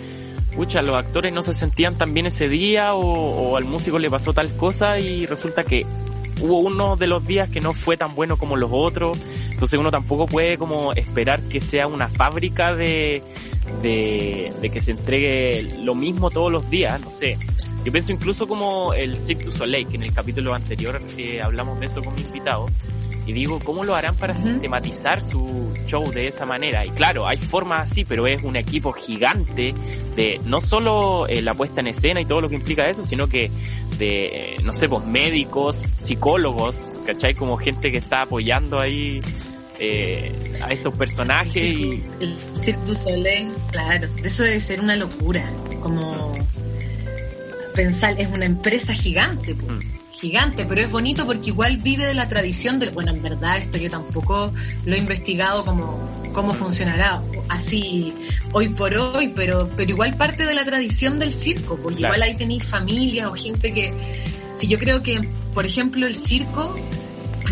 escucha, 0.48 0.80
los 0.80 0.96
actores 0.96 1.30
no 1.34 1.42
se 1.42 1.52
sentían 1.52 1.98
tan 1.98 2.14
bien 2.14 2.24
ese 2.24 2.48
día 2.48 2.94
o, 2.94 3.02
o 3.02 3.56
al 3.58 3.66
músico 3.66 3.98
le 3.98 4.08
pasó 4.08 4.32
tal 4.32 4.56
cosa 4.56 4.98
y 4.98 5.26
resulta 5.26 5.62
que 5.62 5.84
hubo 6.40 6.58
uno 6.58 6.96
de 6.96 7.06
los 7.06 7.26
días 7.26 7.48
que 7.50 7.60
no 7.60 7.74
fue 7.74 7.96
tan 7.96 8.14
bueno 8.14 8.36
como 8.36 8.56
los 8.56 8.70
otros, 8.72 9.18
entonces 9.50 9.78
uno 9.78 9.90
tampoco 9.90 10.26
puede 10.26 10.58
como 10.58 10.92
esperar 10.92 11.42
que 11.42 11.60
sea 11.60 11.86
una 11.86 12.08
fábrica 12.08 12.74
de, 12.74 13.22
de, 13.82 14.70
que 14.72 14.80
se 14.80 14.92
entregue 14.92 15.62
lo 15.82 15.94
mismo 15.94 16.30
todos 16.30 16.52
los 16.52 16.68
días, 16.70 17.02
no 17.02 17.10
sé. 17.10 17.38
Yo 17.84 17.92
pienso 17.92 18.12
incluso 18.12 18.46
como 18.46 18.92
el 18.94 19.18
Cirque 19.20 19.44
du 19.44 19.52
Soleil, 19.52 19.86
que 19.86 19.96
en 19.96 20.02
el 20.02 20.12
capítulo 20.12 20.54
anterior 20.54 21.00
eh, 21.16 21.40
hablamos 21.40 21.78
de 21.80 21.86
eso 21.86 22.02
con 22.02 22.14
mi 22.14 22.22
invitado, 22.22 22.66
y 23.26 23.32
digo, 23.32 23.58
¿cómo 23.58 23.84
lo 23.84 23.94
harán 23.96 24.14
para 24.14 24.36
sistematizar 24.36 25.20
su 25.20 25.74
show 25.86 26.10
de 26.12 26.28
esa 26.28 26.46
manera? 26.46 26.86
Y 26.86 26.90
claro, 26.90 27.26
hay 27.26 27.38
formas 27.38 27.90
así, 27.90 28.04
pero 28.04 28.26
es 28.26 28.42
un 28.44 28.56
equipo 28.56 28.92
gigante 28.92 29.74
de 30.14 30.40
no 30.44 30.60
solo 30.60 31.26
eh, 31.26 31.42
la 31.42 31.54
puesta 31.54 31.80
en 31.80 31.88
escena 31.88 32.20
y 32.20 32.24
todo 32.24 32.40
lo 32.40 32.48
que 32.48 32.54
implica 32.54 32.88
eso, 32.88 33.04
sino 33.04 33.26
que 33.26 33.50
de, 33.98 34.54
eh, 34.54 34.56
no 34.62 34.72
sé, 34.72 34.88
pues 34.88 35.04
médicos, 35.04 35.76
psicólogos, 35.76 37.00
¿cachai? 37.04 37.34
Como 37.34 37.56
gente 37.56 37.90
que 37.90 37.98
está 37.98 38.22
apoyando 38.22 38.80
ahí 38.80 39.20
eh, 39.78 40.52
a 40.62 40.70
estos 40.70 40.94
personajes. 40.94 41.56
y... 41.56 42.04
El 42.20 42.36
Cirque 42.62 42.84
du 42.86 42.94
Soleil, 42.94 43.52
claro, 43.72 44.08
eso 44.22 44.44
debe 44.44 44.60
ser 44.60 44.80
una 44.80 44.96
locura, 44.96 45.52
como 45.80 46.32
pensar, 47.76 48.18
es 48.18 48.28
una 48.28 48.46
empresa 48.46 48.92
gigante, 48.94 49.54
pues. 49.54 49.70
Mm. 49.70 49.80
Gigante, 50.12 50.64
pero 50.64 50.80
es 50.80 50.90
bonito 50.90 51.26
porque 51.26 51.50
igual 51.50 51.76
vive 51.76 52.06
de 52.06 52.14
la 52.14 52.26
tradición 52.26 52.78
del, 52.78 52.88
bueno, 52.88 53.10
en 53.10 53.22
verdad 53.22 53.58
esto 53.58 53.76
yo 53.76 53.90
tampoco 53.90 54.50
lo 54.86 54.94
he 54.94 54.98
investigado 54.98 55.62
como 55.66 56.10
cómo 56.32 56.54
funcionará 56.54 57.20
así 57.50 58.14
hoy 58.52 58.70
por 58.70 58.94
hoy, 58.94 59.28
pero 59.36 59.70
pero 59.76 59.90
igual 59.90 60.16
parte 60.16 60.46
de 60.46 60.54
la 60.54 60.64
tradición 60.64 61.18
del 61.18 61.34
circo, 61.34 61.78
porque 61.82 62.02
igual 62.02 62.22
ahí 62.22 62.34
tenéis 62.34 62.64
familia 62.64 63.28
o 63.28 63.34
gente 63.34 63.74
que 63.74 63.92
si 64.56 64.68
yo 64.68 64.78
creo 64.78 65.02
que, 65.02 65.28
por 65.52 65.66
ejemplo, 65.66 66.06
el 66.06 66.16
circo 66.16 66.74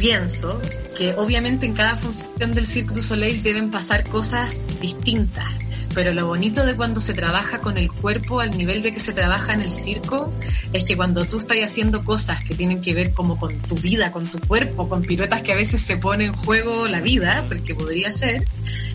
pienso 0.01 0.59
que 0.95 1.15
obviamente 1.15 1.67
en 1.67 1.75
cada 1.75 1.97
función 1.97 2.53
del 2.53 2.67
Cirque 2.67 2.95
du 2.95 3.03
Soleil 3.03 3.43
deben 3.43 3.71
pasar 3.71 4.05
cosas 4.09 4.63
distintas, 4.81 5.47
pero 5.95 6.13
lo 6.13 6.27
bonito 6.27 6.67
de 6.67 6.77
cuando 6.77 7.01
se 7.01 7.15
trabaja 7.15 7.59
con 7.59 7.79
el 7.79 7.91
cuerpo 7.91 8.41
al 8.41 8.57
nivel 8.57 8.83
de 8.83 8.93
que 8.93 9.01
se 9.01 9.13
trabaja 9.13 9.55
en 9.55 9.61
el 9.61 9.71
circo 9.71 10.33
es 10.73 10.85
que 10.85 10.97
cuando 10.97 11.25
tú 11.25 11.39
estás 11.39 11.59
haciendo 11.65 12.05
cosas 12.05 12.43
que 12.43 12.55
tienen 12.55 12.81
que 12.81 12.95
ver 12.95 13.13
como 13.13 13.39
con 13.39 13.57
tu 13.61 13.77
vida, 13.77 14.11
con 14.11 14.27
tu 14.27 14.41
cuerpo, 14.41 14.89
con 14.89 15.03
piruetas 15.03 15.43
que 15.43 15.53
a 15.53 15.57
veces 15.57 15.83
se 15.83 15.97
pone 15.97 16.25
en 16.25 16.33
juego 16.33 16.89
la 16.89 17.01
vida, 17.01 17.45
porque 17.49 17.75
podría 17.75 18.11
ser, 18.11 18.45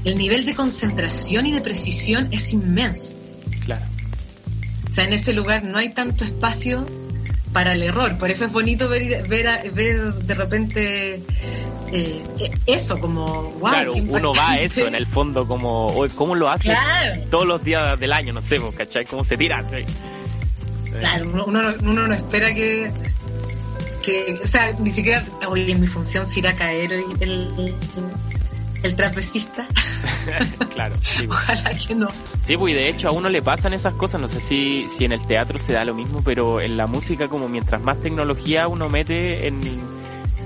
el 0.03 0.17
nivel 0.17 0.45
de 0.45 0.53
concentración 0.55 1.45
y 1.45 1.53
de 1.53 1.61
precisión 1.61 2.27
es 2.31 2.51
inmenso. 2.51 3.13
Claro. 3.65 3.85
O 4.89 4.93
sea, 4.93 5.05
en 5.05 5.13
ese 5.13 5.33
lugar 5.33 5.63
no 5.63 5.77
hay 5.77 5.89
tanto 5.89 6.25
espacio 6.25 6.85
para 7.53 7.73
el 7.73 7.83
error. 7.83 8.17
Por 8.17 8.31
eso 8.31 8.45
es 8.45 8.51
bonito 8.51 8.89
ver, 8.89 9.27
ver, 9.27 9.71
ver 9.71 10.13
de 10.13 10.35
repente 10.35 11.23
eh, 11.91 12.23
eso, 12.65 12.99
como, 12.99 13.51
wow. 13.53 13.71
Claro, 13.71 13.93
uno 13.93 14.33
va 14.33 14.51
a 14.51 14.59
eso 14.59 14.87
en 14.87 14.95
el 14.95 15.07
fondo, 15.07 15.47
como, 15.47 16.05
¿cómo 16.15 16.35
lo 16.35 16.49
hace 16.49 16.73
todos 17.29 17.47
los 17.47 17.63
días 17.63 17.99
del 17.99 18.13
año? 18.13 18.33
No 18.33 18.41
sé, 18.41 18.59
¿cachai? 18.77 19.05
¿Cómo 19.05 19.23
se 19.23 19.37
tira? 19.37 19.63
Claro, 20.99 21.31
uno, 21.45 21.73
uno, 21.81 22.07
no 22.07 22.13
espera 22.13 22.53
que, 22.53 22.91
que, 24.03 24.39
o 24.43 24.47
sea, 24.47 24.73
ni 24.79 24.91
siquiera, 24.91 25.25
oye, 25.47 25.71
en 25.71 25.79
mi 25.79 25.87
función 25.87 26.25
si 26.25 26.39
irá 26.39 26.51
a 26.51 26.55
caer 26.55 26.93
el, 26.93 27.03
el, 27.19 27.75
trapecista. 28.95 29.67
claro. 30.73 30.95
Sí, 31.03 31.27
pues. 31.27 31.39
Ojalá 31.39 31.77
que 31.77 31.95
no. 31.95 32.07
Sí, 32.43 32.57
pues 32.57 32.73
y 32.73 32.75
de 32.75 32.89
hecho 32.89 33.09
a 33.09 33.11
uno 33.11 33.29
le 33.29 33.41
pasan 33.41 33.73
esas 33.73 33.93
cosas, 33.95 34.21
no 34.21 34.27
sé 34.27 34.39
si, 34.39 34.85
si 34.89 35.05
en 35.05 35.11
el 35.11 35.25
teatro 35.25 35.59
se 35.59 35.73
da 35.73 35.85
lo 35.85 35.93
mismo, 35.93 36.23
pero 36.23 36.61
en 36.61 36.77
la 36.77 36.87
música 36.87 37.27
como 37.27 37.49
mientras 37.49 37.81
más 37.81 38.01
tecnología 38.01 38.67
uno 38.67 38.89
mete 38.89 39.47
en 39.47 39.99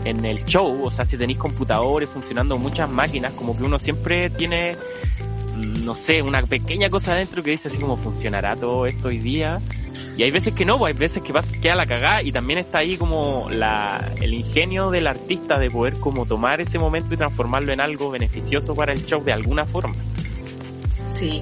en 0.06 0.26
el 0.26 0.44
show, 0.46 0.84
o 0.84 0.92
sea, 0.92 1.06
si 1.06 1.18
tenéis 1.18 1.40
computadores 1.40 2.10
funcionando 2.10 2.58
muchas 2.58 2.90
máquinas, 2.90 3.34
como 3.34 3.58
que 3.58 3.64
uno 3.64 3.80
siempre 3.80 4.30
tiene 4.30 4.76
no 5.56 5.96
sé, 5.96 6.22
una 6.22 6.42
pequeña 6.44 6.90
cosa 6.90 7.14
adentro 7.14 7.44
que 7.44 7.52
dice 7.52 7.68
así 7.68 7.80
como 7.80 7.98
funcionará 7.98 8.56
todo 8.56 8.86
esto 8.86 9.10
hoy 9.10 9.20
día. 9.20 9.62
Y 10.18 10.24
hay 10.24 10.32
veces 10.32 10.54
que 10.54 10.66
no, 10.66 10.78
pues 10.78 10.94
hay 10.94 11.00
veces 11.00 11.24
que 11.24 11.32
vas, 11.32 11.52
queda 11.62 11.76
la 11.76 11.86
cagada 11.86 12.24
y 12.24 12.32
también 12.32 12.60
está 12.60 12.80
ahí 12.80 12.98
como 12.98 13.50
la, 13.50 14.12
el 14.20 14.34
ingenio 14.34 14.90
del 14.90 15.08
artista 15.08 15.60
de 15.60 15.70
poder 15.70 16.00
como 16.00 16.26
tomar 16.26 16.62
ese 16.62 16.80
momento 16.80 17.14
y 17.14 17.18
transformarlo 17.18 17.74
en 17.74 17.82
algo 17.82 18.10
beneficioso 18.10 18.76
para 18.76 18.94
el 18.94 19.06
show 19.06 19.24
de 19.24 19.34
alguna 19.34 19.66
forma. 19.66 19.96
Sí. 21.14 21.42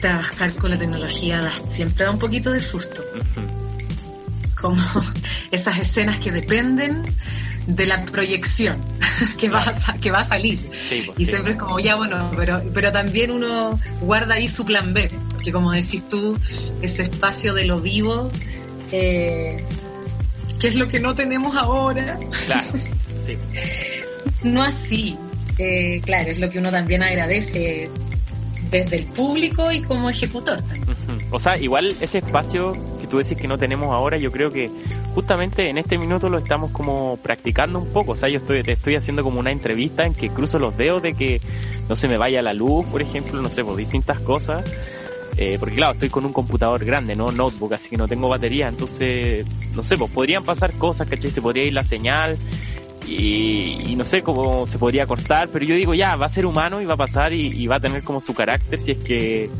Trabajar 0.00 0.54
con 0.54 0.70
la 0.70 0.78
tecnología 0.78 1.50
siempre 1.50 2.04
da 2.04 2.10
un 2.10 2.18
poquito 2.18 2.50
de 2.50 2.62
susto. 2.62 3.02
Como 4.58 4.82
esas 5.50 5.78
escenas 5.78 6.18
que 6.18 6.32
dependen 6.32 7.02
de 7.66 7.86
la 7.86 8.04
proyección 8.04 8.78
que, 9.38 9.48
va 9.48 9.60
a, 9.60 9.98
que 9.98 10.10
va 10.10 10.20
a 10.20 10.24
salir. 10.24 10.66
Pues, 10.66 11.18
y 11.18 11.26
siempre 11.26 11.52
es 11.52 11.58
como, 11.58 11.78
ya 11.78 11.96
bueno, 11.96 12.32
pero, 12.36 12.62
pero 12.72 12.92
también 12.92 13.30
uno 13.30 13.78
guarda 14.00 14.34
ahí 14.34 14.48
su 14.48 14.64
plan 14.64 14.94
B, 14.94 15.10
porque 15.30 15.52
como 15.52 15.72
decís 15.72 16.08
tú, 16.08 16.38
ese 16.82 17.02
espacio 17.02 17.54
de 17.54 17.64
lo 17.66 17.80
vivo, 17.80 18.30
eh, 18.92 19.64
que 20.58 20.68
es 20.68 20.74
lo 20.74 20.88
que 20.88 21.00
no 21.00 21.14
tenemos 21.14 21.56
ahora. 21.56 22.18
Claro, 22.46 22.62
sí. 23.26 23.38
no 24.42 24.62
así. 24.62 25.16
Eh, 25.58 26.00
claro, 26.04 26.30
es 26.30 26.40
lo 26.40 26.50
que 26.50 26.58
uno 26.58 26.70
también 26.70 27.02
agradece 27.02 27.88
desde 28.70 28.96
el 28.96 29.04
público 29.06 29.70
y 29.70 29.82
como 29.82 30.10
ejecutor. 30.10 30.62
O 31.30 31.38
sea, 31.38 31.58
igual 31.58 31.96
ese 32.00 32.18
espacio 32.18 32.72
que 33.00 33.06
tú 33.06 33.18
decís 33.18 33.36
que 33.36 33.46
no 33.46 33.58
tenemos 33.58 33.92
ahora, 33.92 34.18
yo 34.18 34.32
creo 34.32 34.50
que 34.50 34.70
justamente 35.14 35.70
en 35.70 35.78
este 35.78 35.96
minuto 35.96 36.28
lo 36.28 36.38
estamos 36.38 36.72
como 36.72 37.16
practicando 37.18 37.78
un 37.78 37.88
poco. 37.88 38.12
O 38.12 38.16
sea, 38.16 38.28
yo 38.28 38.38
estoy, 38.38 38.62
te 38.62 38.72
estoy 38.72 38.96
haciendo 38.96 39.22
como 39.22 39.40
una 39.40 39.52
entrevista 39.52 40.04
en 40.04 40.14
que 40.14 40.30
cruzo 40.30 40.58
los 40.58 40.76
dedos 40.76 41.02
de 41.02 41.14
que 41.14 41.40
no 41.88 41.94
se 41.94 42.08
me 42.08 42.18
vaya 42.18 42.42
la 42.42 42.52
luz, 42.52 42.84
por 42.86 43.00
ejemplo, 43.00 43.40
no 43.40 43.48
sé, 43.48 43.64
por 43.64 43.76
distintas 43.76 44.18
cosas. 44.20 44.64
Eh, 45.36 45.56
porque 45.58 45.76
claro, 45.76 45.94
estoy 45.94 46.10
con 46.10 46.24
un 46.24 46.32
computador 46.32 46.84
grande, 46.84 47.14
no 47.16 47.32
notebook, 47.32 47.74
así 47.74 47.88
que 47.88 47.96
no 47.96 48.06
tengo 48.06 48.28
batería, 48.28 48.68
entonces, 48.68 49.44
no 49.74 49.82
sé, 49.82 49.96
pues 49.96 50.10
podrían 50.12 50.44
pasar 50.44 50.74
cosas, 50.74 51.08
¿cachai? 51.08 51.30
Se 51.30 51.42
podría 51.42 51.64
ir 51.64 51.72
la 51.72 51.82
señal 51.82 52.38
y, 53.04 53.94
no 53.96 54.04
sé 54.04 54.22
cómo 54.22 54.66
se 54.68 54.78
podría 54.78 55.06
cortar, 55.06 55.48
pero 55.48 55.64
yo 55.64 55.74
digo, 55.74 55.92
ya, 55.94 56.14
va 56.14 56.26
a 56.26 56.28
ser 56.28 56.46
humano 56.46 56.80
y 56.80 56.84
va 56.84 56.94
a 56.94 56.96
pasar 56.96 57.32
y 57.32 57.66
va 57.66 57.76
a 57.76 57.80
tener 57.80 58.04
como 58.04 58.20
su 58.20 58.32
carácter 58.32 58.78
si 58.78 58.92
es 58.92 58.98
que 58.98 59.50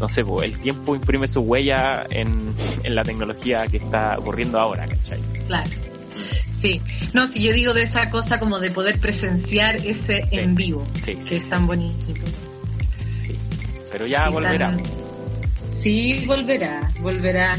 no 0.00 0.08
sé, 0.08 0.22
el 0.42 0.58
tiempo 0.60 0.94
imprime 0.94 1.26
su 1.26 1.40
huella 1.40 2.06
en, 2.10 2.54
la 2.84 3.02
tecnología 3.02 3.66
que 3.66 3.78
está 3.78 4.16
ocurriendo 4.18 4.58
ahora, 4.58 4.86
¿cachai? 4.86 5.20
Claro. 5.46 5.70
Sí, 6.50 6.80
no, 7.12 7.26
si 7.26 7.42
yo 7.42 7.52
digo 7.52 7.74
de 7.74 7.82
esa 7.82 8.10
cosa 8.10 8.40
como 8.40 8.58
de 8.58 8.70
poder 8.70 8.98
presenciar 8.98 9.76
ese 9.76 10.26
en 10.32 10.54
vivo, 10.54 10.84
que 11.04 11.36
es 11.36 11.48
tan 11.48 11.66
bonito. 11.66 12.26
Sí, 13.24 13.38
pero 13.92 14.06
ya 14.06 14.28
volverá. 14.28 14.76
Sí, 15.70 16.24
volverá, 16.26 16.92
volverá. 17.00 17.58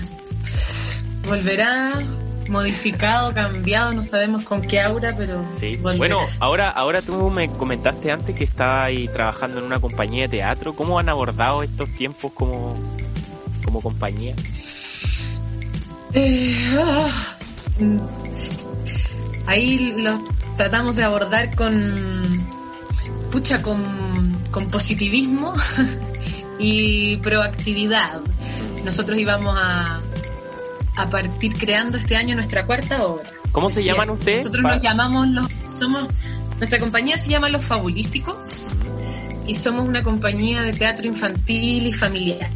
Volverá 1.25 2.03
modificado, 2.49 3.33
cambiado, 3.33 3.93
no 3.93 4.03
sabemos 4.03 4.43
con 4.43 4.61
qué 4.61 4.81
aura, 4.81 5.15
pero 5.15 5.43
sí. 5.59 5.77
Bueno, 5.77 6.19
ahora, 6.39 6.69
ahora 6.69 7.01
tú 7.01 7.29
me 7.29 7.49
comentaste 7.49 8.11
antes 8.11 8.35
que 8.35 8.43
estabas 8.43 8.85
ahí 8.85 9.07
trabajando 9.07 9.59
en 9.59 9.65
una 9.65 9.79
compañía 9.79 10.23
de 10.23 10.29
teatro. 10.29 10.75
¿Cómo 10.75 10.99
han 10.99 11.09
abordado 11.09 11.63
estos 11.63 11.89
tiempos 11.95 12.31
como, 12.33 12.75
como 13.63 13.81
compañía? 13.81 14.35
Eh, 16.13 16.55
ah, 16.77 17.11
ahí 19.45 19.95
lo 19.97 20.23
tratamos 20.57 20.95
de 20.95 21.03
abordar 21.03 21.55
con 21.55 22.43
pucha, 23.31 23.61
con, 23.61 24.39
con 24.51 24.69
positivismo 24.69 25.53
y 26.59 27.17
proactividad. 27.17 28.21
Nosotros 28.83 29.17
íbamos 29.19 29.55
a, 29.57 30.01
a 30.99 31.09
partir 31.09 31.57
creando 31.57 31.97
este 31.97 32.15
año 32.15 32.35
nuestra 32.35 32.65
cuarta 32.65 33.05
obra. 33.05 33.25
¿Cómo 33.51 33.69
se 33.69 33.83
llaman 33.83 34.09
ustedes? 34.09 34.41
Nosotros 34.41 34.63
nos 34.63 34.81
llamamos 34.81 35.27
los, 35.29 35.47
somos, 35.67 36.07
nuestra 36.57 36.77
compañía 36.79 37.17
se 37.17 37.29
llama 37.29 37.49
Los 37.49 37.63
Fabulísticos 37.63 38.83
y 39.47 39.55
somos 39.55 39.87
una 39.87 40.03
compañía 40.03 40.61
de 40.61 40.73
teatro 40.73 41.07
infantil 41.07 41.87
y 41.87 41.93
familiar. 41.93 42.49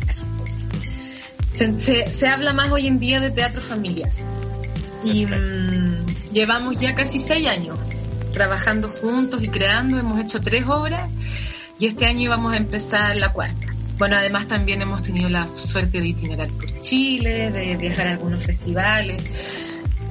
Se, 1.53 2.27
habla 2.27 2.51
más 2.51 2.71
hoy 2.71 2.87
en 2.87 2.99
día 2.99 3.19
de 3.19 3.31
teatro 3.31 3.61
familiar 3.61 4.11
y 5.03 5.25
mm, 5.25 6.33
llevamos 6.33 6.77
ya 6.77 6.95
casi 6.95 7.19
seis 7.19 7.47
años 7.47 7.79
trabajando 8.33 8.89
juntos 8.89 9.41
y 9.43 9.47
creando, 9.47 9.97
hemos 9.99 10.19
hecho 10.19 10.41
tres 10.41 10.65
obras 10.67 11.09
y 11.79 11.85
este 11.85 12.05
año 12.05 12.21
íbamos 12.21 12.53
a 12.53 12.57
empezar 12.57 13.15
la 13.15 13.31
cuarta. 13.31 13.72
Bueno, 13.97 14.17
además 14.17 14.47
también 14.47 14.81
hemos 14.81 15.03
tenido 15.03 15.29
la 15.29 15.47
suerte 15.55 16.01
de 16.01 16.07
itinerar 16.07 16.49
por 16.49 16.81
Chile, 16.81 17.51
de 17.51 17.75
viajar 17.77 18.07
a 18.07 18.11
algunos 18.11 18.43
festivales. 18.43 19.23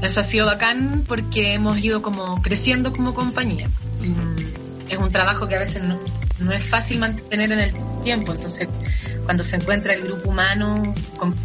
Eso 0.02 0.20
ha 0.20 0.24
sido 0.24 0.46
bacán 0.46 1.04
porque 1.06 1.54
hemos 1.54 1.78
ido 1.78 2.02
como 2.02 2.42
creciendo 2.42 2.92
como 2.92 3.14
compañía. 3.14 3.68
es 4.88 4.98
un 4.98 5.12
trabajo 5.12 5.46
que 5.46 5.54
a 5.54 5.60
veces 5.60 5.82
no, 5.84 6.00
es 6.52 6.64
fácil 6.64 6.98
mantener 6.98 7.52
en 7.52 7.60
el 7.60 7.72
tiempo, 8.02 8.32
entonces 8.32 8.68
cuando 9.24 9.44
se 9.44 9.56
encuentra 9.56 9.94
el 9.94 10.02
grupo 10.02 10.30
humano 10.30 10.92
con, 11.16 11.36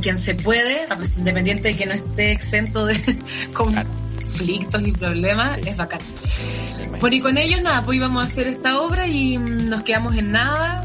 quien 0.00 0.18
se 0.18 0.34
puede, 0.34 0.86
independiente 1.16 1.68
de 1.68 1.76
que 1.76 1.86
no 1.86 1.92
esté 1.92 2.32
exento 2.32 2.86
de 2.86 2.98
conflictos 3.52 4.82
y 4.86 4.92
problemas, 4.92 5.58
es 5.66 5.76
bacán. 5.76 6.00
Bueno, 7.00 7.16
y 7.16 7.20
con 7.20 7.38
ellos 7.38 7.62
nada, 7.62 7.82
pues 7.82 7.96
íbamos 7.96 8.22
a 8.22 8.26
hacer 8.26 8.46
esta 8.46 8.80
obra 8.80 9.06
y 9.06 9.38
nos 9.38 9.82
quedamos 9.82 10.16
en 10.16 10.32
nada 10.32 10.82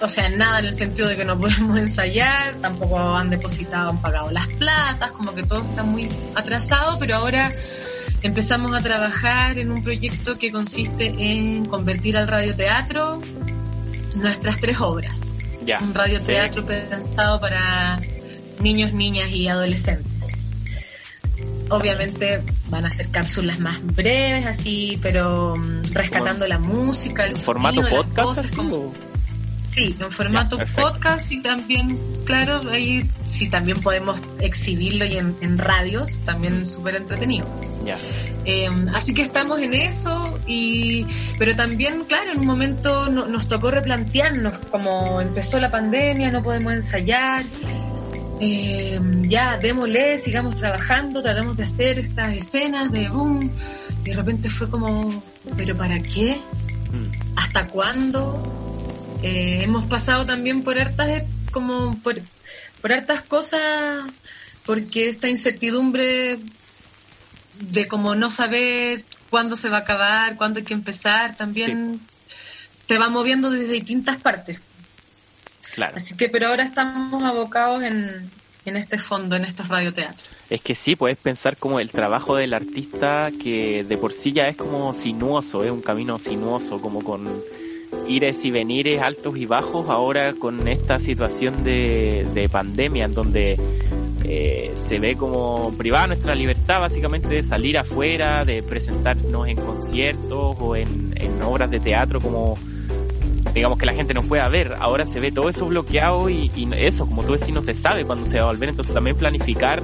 o 0.00 0.08
sea, 0.08 0.28
nada 0.28 0.60
en 0.60 0.66
el 0.66 0.74
sentido 0.74 1.08
de 1.08 1.16
que 1.16 1.24
no 1.24 1.38
podemos 1.38 1.78
ensayar, 1.78 2.54
tampoco 2.56 2.98
han 2.98 3.30
depositado, 3.30 3.90
han 3.90 4.00
pagado 4.00 4.30
las 4.30 4.46
platas, 4.46 5.12
como 5.12 5.34
que 5.34 5.42
todo 5.42 5.64
está 5.64 5.82
muy 5.82 6.08
atrasado, 6.34 6.98
pero 6.98 7.16
ahora 7.16 7.52
empezamos 8.22 8.76
a 8.78 8.82
trabajar 8.82 9.58
en 9.58 9.70
un 9.70 9.82
proyecto 9.82 10.38
que 10.38 10.50
consiste 10.50 11.06
en 11.06 11.64
convertir 11.66 12.16
al 12.16 12.28
radioteatro 12.28 13.20
nuestras 14.14 14.60
tres 14.60 14.80
obras. 14.80 15.20
Un 15.80 15.94
radioteatro 15.94 16.66
pensado 16.66 17.40
para 17.40 18.00
niños, 18.58 18.92
niñas 18.92 19.30
y 19.30 19.46
adolescentes. 19.46 20.50
Obviamente 21.68 22.42
van 22.68 22.86
a 22.86 22.90
ser 22.90 23.10
cápsulas 23.10 23.60
más 23.60 23.80
breves, 23.82 24.46
así, 24.46 24.98
pero 25.00 25.56
mm, 25.56 25.92
rescatando 25.92 26.48
la 26.48 26.58
música, 26.58 27.24
el 27.24 27.34
formato 27.34 27.82
podcast, 27.88 28.52
como 28.56 28.92
Sí, 29.70 29.94
en 30.00 30.10
formato 30.10 30.58
podcast 30.74 31.30
y 31.30 31.40
también, 31.40 31.96
claro, 32.24 32.60
ahí 32.72 33.08
sí 33.24 33.48
también 33.48 33.80
podemos 33.80 34.18
exhibirlo 34.40 35.04
y 35.04 35.16
en, 35.16 35.58
radios, 35.58 36.18
también 36.22 36.66
súper 36.66 36.96
entretenido. 36.96 37.46
Ya. 37.84 37.96
Em, 38.44 38.88
así 38.88 39.14
que 39.14 39.22
estamos 39.22 39.60
en 39.60 39.74
eso, 39.74 40.40
y 40.44 41.06
pero 41.38 41.54
también, 41.54 42.04
claro, 42.06 42.32
en 42.32 42.40
un 42.40 42.46
momento 42.46 43.08
nos 43.08 43.46
tocó 43.46 43.70
replantearnos, 43.70 44.58
como 44.72 45.20
empezó 45.20 45.60
la 45.60 45.70
pandemia, 45.70 46.32
no 46.32 46.42
podemos 46.42 46.72
ensayar, 46.72 47.44
em, 48.40 49.28
ya 49.28 49.56
démosle, 49.56 50.18
sigamos 50.18 50.56
trabajando, 50.56 51.22
tratamos 51.22 51.56
de 51.58 51.62
hacer 51.62 52.00
estas 52.00 52.34
escenas 52.34 52.90
de 52.90 53.08
boom, 53.08 53.52
y 54.04 54.10
de 54.10 54.16
repente 54.16 54.48
fue 54.48 54.68
como, 54.68 55.22
¿pero 55.56 55.76
para 55.76 56.00
qué? 56.00 56.40
Mm. 56.90 57.36
¿Hasta 57.36 57.68
cuándo? 57.68 58.59
Eh, 59.22 59.62
hemos 59.62 59.84
pasado 59.86 60.24
también 60.24 60.62
por 60.62 60.78
hartas, 60.78 61.24
como 61.52 61.98
por, 61.98 62.20
por 62.80 62.92
hartas 62.92 63.22
cosas, 63.22 64.04
porque 64.64 65.08
esta 65.08 65.28
incertidumbre 65.28 66.38
de 67.60 67.86
como 67.86 68.14
no 68.14 68.30
saber 68.30 69.04
cuándo 69.28 69.56
se 69.56 69.68
va 69.68 69.78
a 69.78 69.80
acabar, 69.80 70.36
cuándo 70.36 70.58
hay 70.58 70.64
que 70.64 70.74
empezar, 70.74 71.36
también 71.36 72.00
te 72.86 72.98
va 72.98 73.08
moviendo 73.10 73.50
desde 73.50 73.72
distintas 73.74 74.16
partes. 74.16 74.60
Claro. 75.74 75.96
Así 75.96 76.16
que, 76.16 76.28
pero 76.28 76.48
ahora 76.48 76.64
estamos 76.64 77.22
abocados 77.22 77.82
en, 77.82 78.30
en 78.64 78.76
este 78.76 78.98
fondo, 78.98 79.36
en 79.36 79.44
estos 79.44 79.68
radioteatros. 79.68 80.28
Es 80.48 80.62
que 80.62 80.74
sí, 80.74 80.96
puedes 80.96 81.18
pensar 81.18 81.56
como 81.56 81.78
el 81.78 81.90
trabajo 81.90 82.34
del 82.36 82.54
artista 82.54 83.30
que 83.40 83.84
de 83.84 83.98
por 83.98 84.12
sí 84.12 84.32
ya 84.32 84.48
es 84.48 84.56
como 84.56 84.92
sinuoso, 84.94 85.62
es 85.62 85.70
un 85.70 85.82
camino 85.82 86.18
sinuoso, 86.18 86.80
como 86.80 87.04
con 87.04 87.40
ires 88.08 88.44
y 88.44 88.50
venires 88.50 89.00
altos 89.02 89.36
y 89.36 89.46
bajos 89.46 89.88
ahora 89.88 90.34
con 90.34 90.66
esta 90.68 90.98
situación 90.98 91.64
de, 91.64 92.26
de 92.34 92.48
pandemia 92.48 93.04
en 93.04 93.12
donde 93.12 93.58
eh, 94.32 94.70
se 94.76 95.00
ve 95.00 95.16
como 95.16 95.72
privada 95.76 96.06
nuestra 96.06 96.36
libertad 96.36 96.78
básicamente 96.78 97.26
de 97.26 97.42
salir 97.42 97.76
afuera, 97.76 98.44
de 98.44 98.62
presentarnos 98.62 99.48
en 99.48 99.56
conciertos 99.56 100.56
o 100.60 100.76
en, 100.76 101.10
obras 101.42 101.70
de 101.70 101.80
teatro 101.80 102.20
como 102.20 102.56
digamos 103.54 103.76
que 103.76 103.86
la 103.86 103.94
gente 103.94 104.14
no 104.14 104.22
pueda 104.22 104.48
ver. 104.48 104.76
Ahora 104.78 105.04
se 105.04 105.18
ve 105.18 105.32
todo 105.32 105.48
eso 105.48 105.66
bloqueado 105.66 106.30
y, 106.30 106.50
eso, 106.76 107.06
como 107.06 107.24
tú 107.24 107.32
decís, 107.32 107.52
no 107.52 107.62
se 107.62 107.74
sabe 107.74 108.04
cuándo 108.04 108.26
se 108.26 108.38
va 108.38 108.44
a 108.44 108.52
volver. 108.52 108.68
Entonces 108.68 108.94
también 108.94 109.16
planificar 109.16 109.82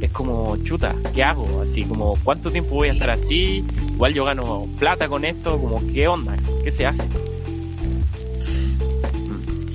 es 0.00 0.12
como, 0.12 0.56
chuta, 0.58 0.94
¿qué 1.12 1.24
hago? 1.24 1.62
Así 1.62 1.82
como, 1.82 2.16
¿cuánto 2.22 2.50
tiempo 2.52 2.76
voy 2.76 2.90
a 2.90 2.92
estar 2.92 3.10
así? 3.10 3.64
Igual 3.94 4.14
yo 4.14 4.24
gano 4.24 4.68
plata 4.78 5.08
con 5.08 5.24
esto, 5.24 5.58
como, 5.58 5.80
¿qué 5.92 6.06
onda? 6.06 6.36
¿Qué 6.62 6.70
se 6.70 6.86
hace? 6.86 7.02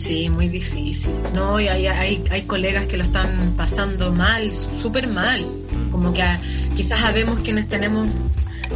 Sí, 0.06 0.30
muy 0.30 0.50
difícil. 0.50 1.10
No, 1.34 1.60
y 1.60 1.68
hay, 1.68 1.88
hay, 1.88 2.24
hay 2.30 2.44
colegas 2.44 2.86
que 2.86 2.96
lo 2.96 3.04
están 3.04 3.56
pasando 3.58 4.14
mal, 4.14 4.52
súper 4.52 5.08
mal. 5.08 5.48
Como 5.90 6.14
que 6.14 6.24
quizás 6.76 7.00
sabemos 7.00 7.40
quienes 7.40 7.68
tenemos 7.68 8.08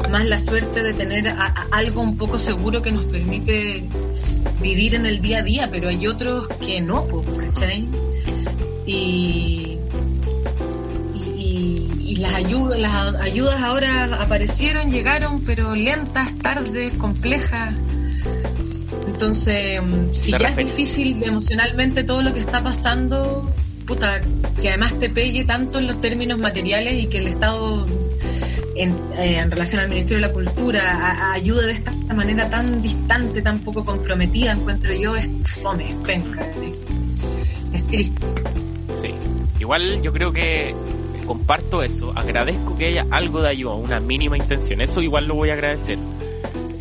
más 0.10 0.26
la 0.26 0.40
suerte 0.40 0.82
de 0.82 0.94
tener 0.94 1.32
algo 1.70 2.02
un 2.02 2.18
poco 2.18 2.40
seguro 2.40 2.82
que 2.82 2.92
nos 2.92 3.06
permite 3.06 3.84
vivir 4.60 4.96
en 4.96 5.06
el 5.06 5.22
día 5.22 5.40
a 5.40 5.44
día, 5.44 5.70
pero 5.70 5.90
hay 5.90 6.08
otros 6.08 6.48
que 6.66 6.82
no, 6.82 7.06
¿cachai? 7.38 7.88
Y, 8.88 9.78
y, 11.14 12.16
las, 12.16 12.34
ayudas, 12.34 12.80
las 12.80 13.14
ayudas 13.22 13.62
ahora 13.62 14.20
aparecieron, 14.20 14.92
llegaron, 14.92 15.42
pero 15.42 15.76
lentas, 15.76 16.36
tardes, 16.40 16.92
complejas. 16.96 17.76
Entonces, 19.20 19.82
mm, 19.82 20.14
si 20.14 20.32
ya 20.32 20.48
es 20.48 20.56
difícil 20.56 21.22
emocionalmente 21.24 22.06
todo 22.06 22.22
lo 22.22 22.34
que 22.34 22.40
está 22.40 22.64
pasando, 22.64 23.54
puta, 23.86 24.22
que 24.62 24.70
además 24.70 24.98
te 24.98 25.10
pegue 25.10 25.44
tanto 25.44 25.80
en 25.80 25.88
los 25.88 26.00
términos 26.00 26.40
materiales 26.40 27.04
y 27.04 27.08
que 27.08 27.18
el 27.18 27.28
Estado 27.28 27.86
en, 28.78 28.98
eh, 29.18 29.46
relación 29.50 29.82
al 29.82 29.90
Ministerio 29.90 30.24
de 30.24 30.28
la 30.30 30.34
Cultura 30.34 31.34
ayude 31.34 31.66
de 31.66 31.74
esta 31.74 31.92
manera 32.16 32.50
tan 32.50 32.82
distante, 32.82 33.42
tan 33.42 33.60
poco 33.60 33.84
comprometida, 33.84 34.54
encuentro 34.54 34.94
yo, 34.94 35.18
es 35.18 35.28
fome, 35.62 35.94
penca, 36.06 36.40
es 37.74 37.88
triste. 37.88 38.26
Sí, 39.02 39.10
igual 39.60 40.02
yo 40.02 40.14
creo 40.14 40.32
que 40.32 40.74
comparto 41.26 41.84
eso, 41.84 42.14
agradezco 42.16 42.78
que 42.78 42.86
haya 42.86 43.06
algo 43.12 43.42
de 43.42 43.50
ayuda, 43.50 43.74
una 43.74 44.00
mínima 44.00 44.38
intención, 44.38 44.80
eso 44.80 45.02
igual 45.02 45.28
lo 45.28 45.36
voy 45.36 45.50
a 45.50 45.56
agradecer 45.56 45.98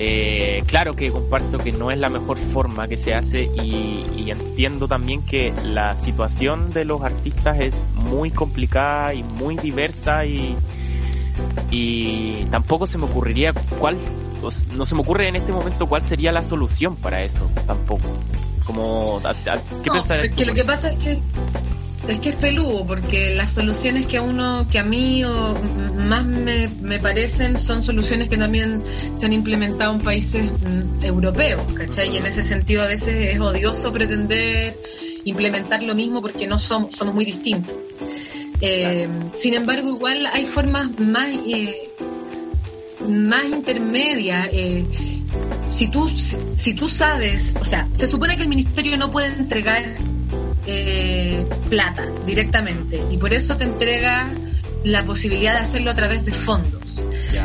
eh, 0.01 0.63
claro 0.67 0.95
que 0.95 1.11
comparto 1.11 1.59
que 1.59 1.73
no 1.73 1.91
es 1.91 1.99
la 1.99 2.09
mejor 2.09 2.39
forma 2.39 2.87
que 2.87 2.97
se 2.97 3.15
hace 3.15 3.43
y, 3.43 4.31
entiendo 4.31 4.87
también 4.87 5.23
que 5.23 5.53
la 5.65 5.97
situación 5.97 6.71
de 6.71 6.85
los 6.85 7.03
artistas 7.03 7.59
es 7.61 7.83
muy 7.95 8.31
complicada 8.31 9.15
y 9.15 9.23
muy 9.23 9.57
diversa 9.57 10.27
y, 10.27 10.55
y 11.71 12.45
tampoco 12.51 12.87
se 12.87 12.99
me 12.99 13.07
ocurriría 13.07 13.55
cuál, 13.81 13.97
no 14.77 14.85
se 14.85 14.95
me 14.95 15.01
ocurre 15.01 15.29
en 15.29 15.37
este 15.37 15.51
momento 15.51 15.87
cuál 15.87 16.03
sería 16.03 16.31
la 16.31 16.43
solución 16.43 16.95
para 16.97 17.23
eso 17.23 17.51
tampoco. 17.67 18.07
Como, 18.67 19.21
¿qué 19.83 19.91
no, 19.91 19.95
lo 20.45 20.55
que 20.55 20.65
pasa 20.65 20.91
es 20.91 21.03
que 21.03 21.19
es 22.07 22.21
que 22.21 22.31
es 22.31 22.37
peludo, 22.37 22.87
porque 22.87 23.35
las 23.35 23.51
soluciones 23.51 24.07
que 24.07 24.19
a 24.19 24.23
uno, 24.23 24.67
que 24.71 24.79
a 24.79 24.85
mí 24.85 25.25
o 25.25 25.55
más 25.97 26.25
me, 26.25 26.69
me 26.81 26.99
parecen 26.99 27.59
son 27.59 27.83
soluciones 27.83 28.29
que 28.29 28.37
también 28.37 28.83
se 29.17 29.27
han 29.27 29.33
implementado 29.33 29.95
en 29.95 30.01
países 30.01 30.45
mm, 30.45 31.05
europeos, 31.05 31.63
¿cachai? 31.75 32.15
Y 32.15 32.17
en 32.19 32.27
ese 32.27 32.45
sentido 32.45 32.83
a 32.83 32.87
veces 32.87 33.35
es 33.35 33.41
odioso 33.41 33.93
pretender 33.93 34.77
implementar 35.25 35.83
lo 35.83 35.95
mismo 35.95 36.23
porque 36.23 36.47
no 36.47 36.57
somos, 36.57 36.95
somos 36.95 37.15
muy 37.15 37.25
distintos. 37.25 37.75
Eh, 38.61 39.09
sin 39.35 39.55
embargo, 39.55 39.91
igual 39.91 40.27
hay 40.33 40.47
formas 40.47 40.89
más, 40.99 41.29
eh, 41.47 41.91
más 43.09 43.45
intermedias. 43.45 44.49
Eh, 44.53 44.85
si 45.69 45.89
tú, 45.89 46.09
si 46.55 46.75
tú 46.75 46.89
sabes, 46.89 47.57
o 47.61 47.65
sea, 47.65 47.89
se 47.93 48.09
supone 48.09 48.37
que 48.37 48.43
el 48.43 48.49
ministerio 48.49 48.97
no 48.97 49.11
puede 49.11 49.29
entregar 49.29 49.85
eh, 50.71 51.47
plata 51.71 52.07
directamente 52.27 53.03
y 53.11 53.17
por 53.17 53.33
eso 53.33 53.57
te 53.57 53.65
entrega 53.65 54.29
la 54.85 55.03
posibilidad 55.05 55.55
de 55.55 55.61
hacerlo 55.61 55.91
a 55.91 55.95
través 55.95 56.27
de 56.27 56.33
fondos. 56.33 57.01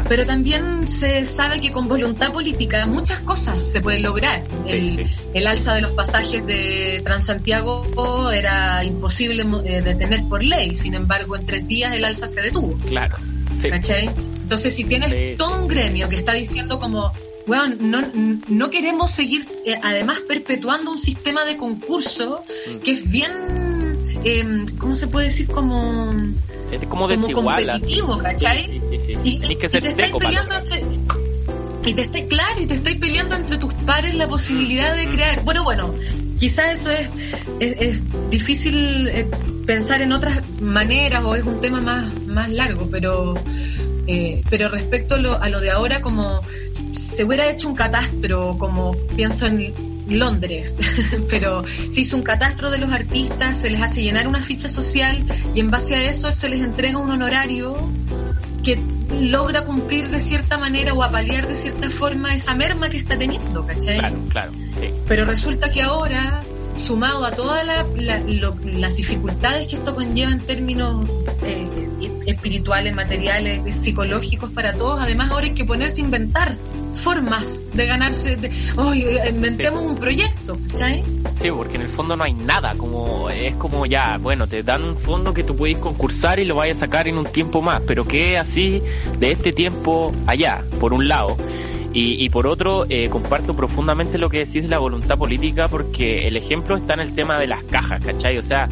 Pero 0.10 0.25
también 0.25 0.88
se 0.88 1.25
sabe 1.25 1.62
que 1.62 1.72
con 1.72 1.88
voluntad 1.88 2.34
política 2.34 2.86
muchas 2.86 3.20
cosas 3.22 3.60
se 3.60 3.80
pueden 3.80 4.03
lograr. 4.03 4.44
el, 4.68 5.48
alza 5.48 5.74
de 5.74 5.82
los 5.82 5.92
pasajes 5.92 6.46
de 6.46 7.01
Transantiago 7.03 8.30
era 8.32 8.84
imposible 8.84 9.46
eh, 9.65 9.82
detener 9.82 10.24
por 10.27 10.44
ley, 10.44 10.75
sin 10.75 10.94
embargo 10.94 11.38
en 11.38 11.46
tres 11.46 11.65
días 11.65 11.94
el 11.94 12.03
alza 12.03 12.27
se 12.27 12.42
detuvo. 12.42 12.77
Claro. 12.88 13.15
Entonces 13.63 14.75
si 14.75 14.84
tienes 14.84 15.38
todo 15.38 15.62
un 15.62 15.68
gremio 15.70 16.10
que 16.10 16.18
está 16.18 16.34
diciendo 16.34 16.77
como 16.80 17.13
bueno, 17.46 17.76
no, 17.80 18.02
no 18.48 18.70
queremos 18.70 19.12
seguir 19.12 19.48
eh, 19.66 19.78
además 19.82 20.22
perpetuando 20.28 20.92
un 20.92 20.98
sistema 20.98 21.44
de 21.46 21.58
concurso 21.58 22.44
que 22.84 22.92
es 22.92 23.10
bien, 23.10 23.32
eh, 24.24 24.66
¿cómo 24.77 24.96
se 24.96 25.08
puede 25.08 25.27
decir? 25.27 25.48
Como, 25.48 26.14
es 26.72 26.86
como, 26.86 27.08
competitivo, 27.08 28.18
¿cachai? 28.18 28.82
y, 29.24 29.56
que 29.56 29.70
ser 29.70 29.84
te 29.84 29.90
estáis 29.90 30.14
peleando 30.14 30.56
entre, 30.56 30.86
y 31.86 31.94
te 31.94 32.01
estáis, 32.03 32.25
claro, 32.25 32.62
y 32.62 32.66
te 32.66 32.75
estáis 32.75 32.98
peleando 32.98 33.36
entre 33.36 33.58
tus 33.58 33.74
pares 33.74 34.16
la 34.16 34.27
posibilidad 34.27 34.96
de 34.96 35.10
crear. 35.10 35.44
Bueno, 35.44 35.64
bueno, 35.64 35.94
quizás 36.40 36.82
eso 36.82 36.92
es, 36.92 37.10
es, 37.60 38.29
difícil 38.29 39.10
eh, 39.10 39.29
pensar 39.66 40.01
en 40.01 40.14
otras 40.14 40.42
maneras 40.62 41.24
o 41.25 41.36
es 41.36 41.44
un 41.44 41.60
tema 41.60 41.82
más, 41.82 42.14
más 42.25 42.50
largo, 42.50 42.88
pero 42.90 43.36
eh, 44.08 44.42
pero 44.50 44.68
respecto 44.68 45.16
a 45.16 45.18
lo, 45.18 45.42
a 45.42 45.50
lo, 45.50 45.62
de 45.62 45.72
ahora, 45.72 46.01
como 46.01 46.42
se 46.74 47.24
hubiera 47.24 47.50
hecho 47.50 47.68
un 47.68 47.75
catastro, 47.75 48.57
como 48.57 48.96
pienso 49.16 49.48
en 49.48 49.74
Londres, 50.07 50.75
pero 51.29 51.64
se 51.66 52.01
hizo 52.01 52.18
un 52.18 52.24
catastro 52.24 52.70
de 52.70 52.77
los 52.77 52.92
artistas, 52.92 53.57
se 53.57 53.70
les 53.70 53.81
hace 53.81 54.01
llenar 54.01 54.27
una 54.27 54.42
ficha 54.42 54.70
social 54.70 55.24
y 55.53 55.59
en 55.59 55.72
base 55.72 55.96
a 55.96 56.03
eso 56.09 56.31
se 56.31 56.50
les 56.50 56.62
entrega 56.62 56.98
un 56.98 57.09
honorario 57.09 57.75
que 58.64 58.79
logra 59.20 59.66
cumplir 59.66 60.09
de 60.09 60.20
cierta 60.20 60.57
manera 60.57 60.94
o 60.94 61.03
apalear 61.03 61.48
de 61.48 61.55
cierta 61.55 61.90
forma 61.90 62.33
esa 62.33 62.55
merma 62.55 62.90
que 62.90 62.98
está 62.98 63.18
teniendo, 63.18 63.66
¿cachai? 63.66 64.00
Claro, 64.00 64.18
claro. 64.29 64.51
Pero 65.07 65.25
resulta 65.25 65.72
que 65.72 65.81
ahora 65.81 66.44
sumado 66.75 67.25
a 67.25 67.31
todas 67.31 67.66
las 67.66 68.96
dificultades 68.96 69.68
que 69.68 69.75
esto 69.75 69.94
conlleva 69.94 70.31
en 70.31 70.40
términos 70.40 71.07
eh, 71.44 71.68
espirituales, 72.25 72.94
materiales, 72.96 73.75
psicológicos 73.75 74.51
para 74.51 74.74
todos, 74.74 75.01
además 75.01 75.31
ahora 75.31 75.46
hay 75.46 75.53
que 75.53 75.66
ponerse 75.66 76.01
a 76.01 76.05
inventar 76.05 76.57
formas 76.94 77.59
de 77.74 77.86
ganarse, 77.88 78.36
de, 78.36 78.51
inventemos 79.29 79.81
un 79.81 79.96
proyecto, 79.96 80.57
¿sabes? 80.74 81.03
Sí, 81.42 81.50
porque 81.51 81.75
en 81.75 81.81
el 81.81 81.90
fondo 81.90 82.16
no 82.16 82.24
hay 82.24 82.33
nada, 82.33 82.75
como 82.77 83.29
es 83.29 83.55
como 83.55 83.86
ya, 83.86 84.18
bueno, 84.22 84.48
te 84.48 84.64
dan 84.64 84.83
un 84.83 84.98
fondo 84.98 85.33
que 85.33 85.44
tú 85.44 85.55
puedes 85.55 85.77
concursar 85.77 86.40
y 86.40 86.46
lo 86.46 86.55
vayas 86.55 86.77
a 86.77 86.79
sacar 86.81 87.07
en 87.07 87.18
un 87.18 87.25
tiempo 87.25 87.62
más, 87.62 87.81
pero 87.86 88.05
que 88.05 88.38
así 88.38 88.81
de 89.20 89.31
este 89.31 89.51
tiempo 89.53 90.14
allá, 90.27 90.64
por 90.79 90.94
un 90.94 91.07
lado. 91.07 91.38
Y, 91.96 92.27
por 92.29 92.48
otro, 92.48 92.86
eh, 92.90 93.08
comparto 93.10 93.56
profundamente 93.56 94.18
lo 94.18 94.27
que 94.27 94.40
decís 94.40 94.64
de 94.64 94.68
la 94.68 94.79
voluntad 94.79 95.16
política 95.16 95.68
porque 95.68 96.27
el 96.27 96.36
ejemplo 96.36 96.75
está 96.75 96.96
en 96.96 97.01
el 97.01 97.14
tema 97.14 97.38
de 97.38 97.46
las 97.46 97.64
cajas, 97.66 98.03
¿cachai? 98.03 98.36
O 98.40 98.42
sea, 98.42 98.68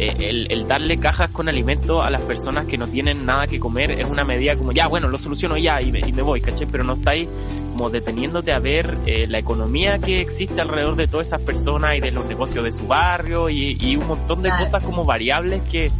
eh, 0.00 0.46
el, 0.48 0.66
darle 0.66 0.98
cajas 0.98 1.30
con 1.30 1.48
alimento 1.48 2.02
a 2.02 2.10
las 2.10 2.22
personas 2.22 2.66
que 2.66 2.76
no 2.76 2.88
tienen 2.88 3.24
nada 3.24 3.46
que 3.46 3.60
comer 3.60 3.92
es 3.92 4.08
una 4.08 4.24
medida 4.24 4.56
como, 4.56 4.72
ya, 4.72 4.88
bueno, 4.88 5.06
lo 5.06 5.18
soluciono 5.18 5.56
ya 5.56 5.80
y 5.80 5.92
me, 5.92 6.00
y 6.00 6.12
me 6.12 6.22
voy, 6.22 6.40
¿cachai? 6.40 6.66
Pero 6.66 6.82
no 6.82 6.94
estáis 6.94 7.28
como 7.70 7.90
deteniéndote 7.90 8.52
a 8.52 8.58
ver 8.58 8.98
eh, 9.06 9.28
la 9.28 9.38
economía 9.38 10.00
que 10.00 10.20
existe 10.20 10.60
alrededor 10.60 10.96
de 10.96 11.06
todas 11.06 11.28
esas 11.28 11.42
personas 11.42 11.96
y 11.96 12.00
de 12.00 12.10
los 12.10 12.26
negocios 12.26 12.64
de 12.64 12.72
su 12.72 12.88
barrio 12.88 13.50
y, 13.50 13.76
y 13.80 13.94
un 13.94 14.08
montón 14.08 14.42
de 14.42 14.50
cosas 14.50 14.82
como 14.82 15.04
variables 15.04 15.62
que 15.70 15.92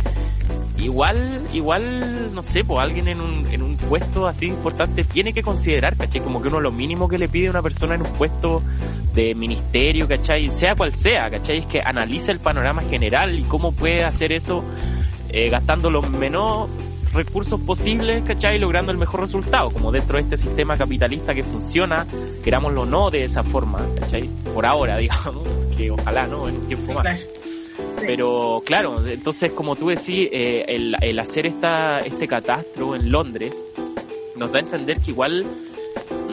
igual, 0.79 1.43
igual, 1.53 2.35
no 2.35 2.43
sé, 2.43 2.65
pues 2.65 2.81
alguien 2.81 3.09
en 3.09 3.21
un, 3.21 3.47
en 3.47 3.63
un 3.63 3.77
puesto 3.77 4.27
así 4.27 4.47
importante 4.47 5.05
tiene 5.05 5.33
que 5.33 5.43
considerar, 5.43 5.97
¿cachai? 5.97 6.21
Como 6.21 6.43
que 6.43 6.49
uno 6.49 6.61
lo 6.61 6.73
mínimo 6.73 7.09
que 7.09 7.19
le 7.19 7.29
pide 7.29 7.49
a 7.49 7.51
una 7.51 7.63
persona 7.63 7.95
en 7.95 8.03
un 8.03 8.13
puesto 8.13 8.63
de 9.15 9.35
ministerio, 9.35 10.09
¿cachai? 10.09 10.51
Sea 10.51 10.75
cual 10.75 10.95
sea, 10.95 11.31
¿cachai? 11.31 11.59
Es 11.59 11.67
que 11.67 11.81
analice 11.81 12.33
el 12.33 12.41
panorama 12.41 12.83
general 12.83 13.39
y 13.39 13.43
cómo 13.45 13.73
puede 13.73 14.05
hacer 14.05 14.33
eso 14.33 14.65
eh, 15.31 15.49
gastando 15.49 15.91
los 15.91 16.09
menos 16.11 16.69
recursos 17.13 17.61
posibles, 17.61 18.25
¿cachai? 18.25 18.59
Logrando 18.59 18.91
el 18.91 18.99
mejor 18.99 19.21
resultado, 19.21 19.71
como 19.71 19.93
dentro 19.93 20.17
de 20.17 20.25
este 20.25 20.37
sistema 20.37 20.77
capitalista 20.77 21.35
que 21.35 21.45
funciona, 21.45 22.07
querámoslo 22.43 22.83
o 22.83 22.87
no, 22.87 23.11
de 23.11 23.25
esa 23.25 23.45
forma, 23.45 23.81
¿cachai? 24.01 24.29
Por 24.53 24.67
ahora, 24.67 24.97
digamos, 24.99 25.47
que 25.77 25.91
ojalá, 25.91 26.27
¿no? 26.27 26.49
En 26.49 26.57
un 26.57 26.67
tiempo 26.67 26.93
más. 26.93 27.27
Pero 28.07 28.63
claro, 28.65 29.07
entonces 29.07 29.53
como 29.53 29.77
tú 29.77 29.89
decís, 29.89 30.29
eh, 30.33 30.65
el, 30.69 30.97
el, 31.01 31.19
hacer 31.19 31.47
esta, 31.47 31.99
este 32.01 32.29
catastro 32.29 32.95
en 32.95 33.11
Londres 33.11 33.55
nos 34.37 34.51
da 34.53 34.59
a 34.59 34.63
entender 34.63 35.01
que 35.01 35.11
igual, 35.13 35.45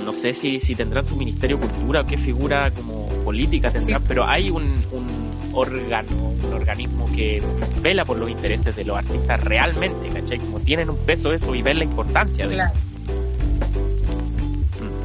no 0.03 0.13
sé 0.13 0.33
si, 0.33 0.59
si 0.59 0.75
tendrán 0.75 1.05
su 1.05 1.15
Ministerio 1.15 1.57
de 1.57 1.67
Cultura 1.67 2.01
o 2.01 2.05
qué 2.05 2.17
figura 2.17 2.71
como 2.71 3.07
política 3.23 3.71
tendrán, 3.71 4.03
pero 4.07 4.25
hay 4.25 4.49
un, 4.49 4.63
un 4.91 5.31
órgano, 5.53 6.29
un 6.29 6.53
organismo 6.53 7.07
que 7.15 7.41
vela 7.81 8.05
por 8.05 8.17
los 8.17 8.29
intereses 8.29 8.75
de 8.75 8.83
los 8.83 8.97
artistas 8.97 9.43
realmente, 9.43 10.09
¿cachai? 10.09 10.39
Como 10.39 10.59
tienen 10.59 10.89
un 10.89 10.97
peso 10.97 11.31
eso 11.33 11.53
y 11.55 11.61
ven 11.61 11.79
la 11.79 11.83
importancia 11.83 12.47
de 12.47 12.55
eso. 12.55 12.73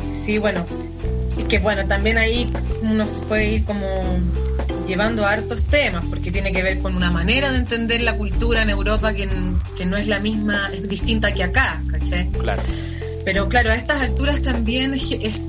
Sí, 0.01 0.39
bueno, 0.39 0.65
es 1.37 1.45
que 1.45 1.59
bueno, 1.59 1.87
también 1.87 2.19
ahí 2.19 2.53
uno 2.83 3.07
se 3.07 3.23
puede 3.25 3.55
ir 3.55 3.65
como 3.65 3.79
llevando 4.87 5.27
hartos 5.27 5.65
temas, 5.65 6.05
porque 6.09 6.31
tiene 6.31 6.53
que 6.53 6.63
ver 6.63 6.79
con 6.79 6.97
una 6.97 7.11
manera 7.11 7.51
de 7.51 7.59
entender 7.59 8.03
la 8.03 8.17
cultura 8.17 8.63
en 8.63 8.71
Europa 8.71 9.13
que, 9.13 9.27
no 9.27 9.97
es 9.97 10.07
la 10.07 10.21
misma, 10.21 10.71
es 10.73 10.89
distinta 10.89 11.33
que 11.33 11.43
acá, 11.43 11.83
¿caché? 11.91 12.29
Claro. 12.39 12.63
Pero 13.25 13.49
claro, 13.49 13.71
a 13.71 13.75
estas 13.75 14.01
alturas 14.03 14.41
también 14.43 14.95
es, 14.95 15.43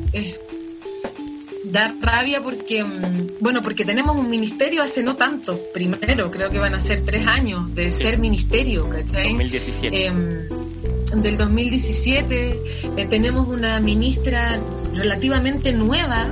da 1.64 1.94
rabia 2.02 2.42
porque, 2.42 2.84
mm, 2.84 3.40
bueno, 3.40 3.62
porque 3.62 3.86
tenemos 3.86 4.18
un 4.18 4.30
ministerio 4.30 4.82
hace 4.82 5.04
no 5.04 5.16
tanto, 5.16 5.60
primero, 5.74 6.32
creo 6.32 6.50
que 6.50 6.60
van 6.60 6.74
a 6.74 6.80
ser 6.80 7.04
tres 7.06 7.28
años 7.28 7.74
de 7.76 7.92
ser 7.92 8.18
ministerio, 8.18 8.90
¿cachai? 8.90 9.34
2017. 9.34 10.06
Em, 10.06 11.22
del 11.22 11.38
2017 11.38 12.60
eh, 12.98 13.06
tenemos 13.06 13.48
una 13.48 13.80
ministra 13.80 14.60
relativamente 14.94 15.72
nueva, 15.72 16.28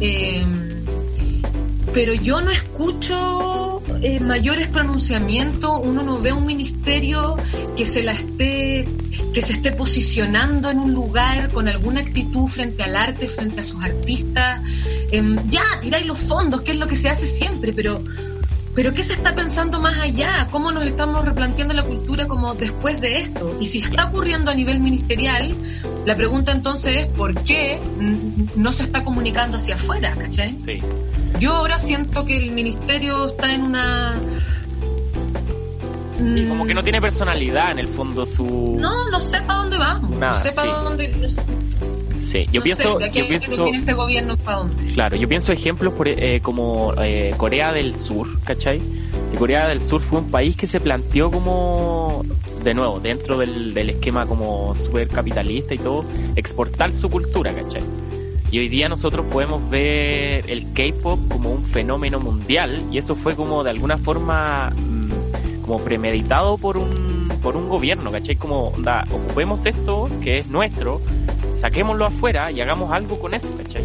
em, 0.00 0.71
pero 1.92 2.14
yo 2.14 2.40
no 2.40 2.50
escucho 2.50 3.82
eh, 4.02 4.20
mayores 4.20 4.68
pronunciamientos, 4.68 5.80
uno 5.82 6.02
no 6.02 6.18
ve 6.18 6.32
un 6.32 6.46
ministerio 6.46 7.36
que 7.76 7.86
se 7.86 8.02
la 8.02 8.12
esté, 8.12 8.88
que 9.34 9.42
se 9.42 9.52
esté 9.52 9.72
posicionando 9.72 10.70
en 10.70 10.78
un 10.78 10.94
lugar 10.94 11.50
con 11.50 11.68
alguna 11.68 12.00
actitud 12.00 12.48
frente 12.48 12.82
al 12.82 12.96
arte, 12.96 13.28
frente 13.28 13.60
a 13.60 13.64
sus 13.64 13.82
artistas. 13.84 14.62
Em, 15.10 15.36
ya, 15.50 15.62
tiráis 15.80 16.06
los 16.06 16.18
fondos, 16.18 16.62
que 16.62 16.72
es 16.72 16.78
lo 16.78 16.86
que 16.86 16.96
se 16.96 17.08
hace 17.08 17.26
siempre, 17.26 17.72
pero 17.72 18.02
pero 18.74 18.92
¿qué 18.94 19.02
se 19.02 19.12
está 19.12 19.34
pensando 19.34 19.80
más 19.80 19.98
allá? 19.98 20.48
¿Cómo 20.50 20.72
nos 20.72 20.86
estamos 20.86 21.24
replanteando 21.24 21.74
la 21.74 21.82
cultura 21.82 22.26
como 22.26 22.54
después 22.54 23.00
de 23.00 23.20
esto? 23.20 23.56
Y 23.60 23.66
si 23.66 23.78
está 23.78 24.06
ocurriendo 24.06 24.50
a 24.50 24.54
nivel 24.54 24.80
ministerial, 24.80 25.54
la 26.06 26.16
pregunta 26.16 26.52
entonces 26.52 26.96
es 26.96 27.06
¿por 27.08 27.34
qué 27.42 27.80
no 28.56 28.72
se 28.72 28.84
está 28.84 29.02
comunicando 29.02 29.58
hacia 29.58 29.74
afuera? 29.74 30.14
¿cachai? 30.16 30.56
Sí. 30.64 30.80
Yo 31.38 31.52
ahora 31.52 31.78
siento 31.78 32.24
que 32.24 32.36
el 32.36 32.50
ministerio 32.52 33.26
está 33.26 33.52
en 33.52 33.62
una... 33.62 34.14
Sí, 36.16 36.46
como 36.48 36.64
que 36.64 36.72
no 36.72 36.84
tiene 36.84 37.00
personalidad 37.00 37.72
en 37.72 37.80
el 37.80 37.88
fondo 37.88 38.24
su... 38.24 38.76
No, 38.78 39.10
no 39.10 39.20
sé 39.20 39.42
para 39.42 39.58
dónde 39.58 39.78
va. 39.78 39.94
no 39.98 40.32
sé 40.34 40.52
para 40.52 40.72
dónde... 40.78 41.28
Sí, 42.32 42.48
yo 42.50 42.62
pienso, 42.62 42.98
yo 42.98 43.28
pienso, 43.28 43.66
este 43.66 43.92
gobierno 43.92 44.38
para 44.38 44.60
dónde. 44.60 44.94
Claro, 44.94 45.16
yo 45.16 45.28
pienso 45.28 45.52
ejemplos 45.52 45.92
por, 45.92 46.08
eh, 46.08 46.40
como 46.40 46.94
eh, 46.96 47.34
Corea 47.36 47.72
del 47.72 47.94
Sur, 47.94 48.40
¿cachai? 48.42 48.80
Y 49.30 49.36
Corea 49.36 49.68
del 49.68 49.82
Sur 49.82 50.00
fue 50.00 50.20
un 50.20 50.30
país 50.30 50.56
que 50.56 50.66
se 50.66 50.80
planteó 50.80 51.30
como, 51.30 52.24
de 52.64 52.72
nuevo, 52.72 53.00
dentro 53.00 53.36
del, 53.36 53.74
del 53.74 53.90
esquema 53.90 54.24
como 54.24 54.74
super 54.74 55.08
capitalista 55.08 55.74
y 55.74 55.78
todo, 55.78 56.06
exportar 56.34 56.94
su 56.94 57.10
cultura, 57.10 57.52
¿cachai? 57.52 57.82
Y 58.50 58.60
hoy 58.60 58.68
día 58.68 58.88
nosotros 58.88 59.26
podemos 59.30 59.68
ver 59.68 60.50
el 60.50 60.72
K-pop 60.72 61.20
como 61.28 61.50
un 61.50 61.66
fenómeno 61.66 62.18
mundial 62.18 62.82
y 62.90 62.96
eso 62.96 63.14
fue 63.14 63.36
como 63.36 63.62
de 63.62 63.68
alguna 63.68 63.98
forma 63.98 64.70
mm, 64.70 65.62
como 65.62 65.80
premeditado 65.80 66.56
por 66.56 66.78
un 66.78 67.12
por 67.42 67.56
un 67.56 67.68
gobierno, 67.68 68.10
¿cachai? 68.10 68.36
Como 68.36 68.72
da, 68.78 69.04
ocupemos 69.10 69.66
esto 69.66 70.08
que 70.22 70.38
es 70.38 70.46
nuestro, 70.46 71.02
saquémoslo 71.62 72.06
afuera 72.06 72.50
y 72.50 72.60
hagamos 72.60 72.92
algo 72.92 73.20
con 73.20 73.34
eso, 73.34 73.48
¿cachai? 73.56 73.84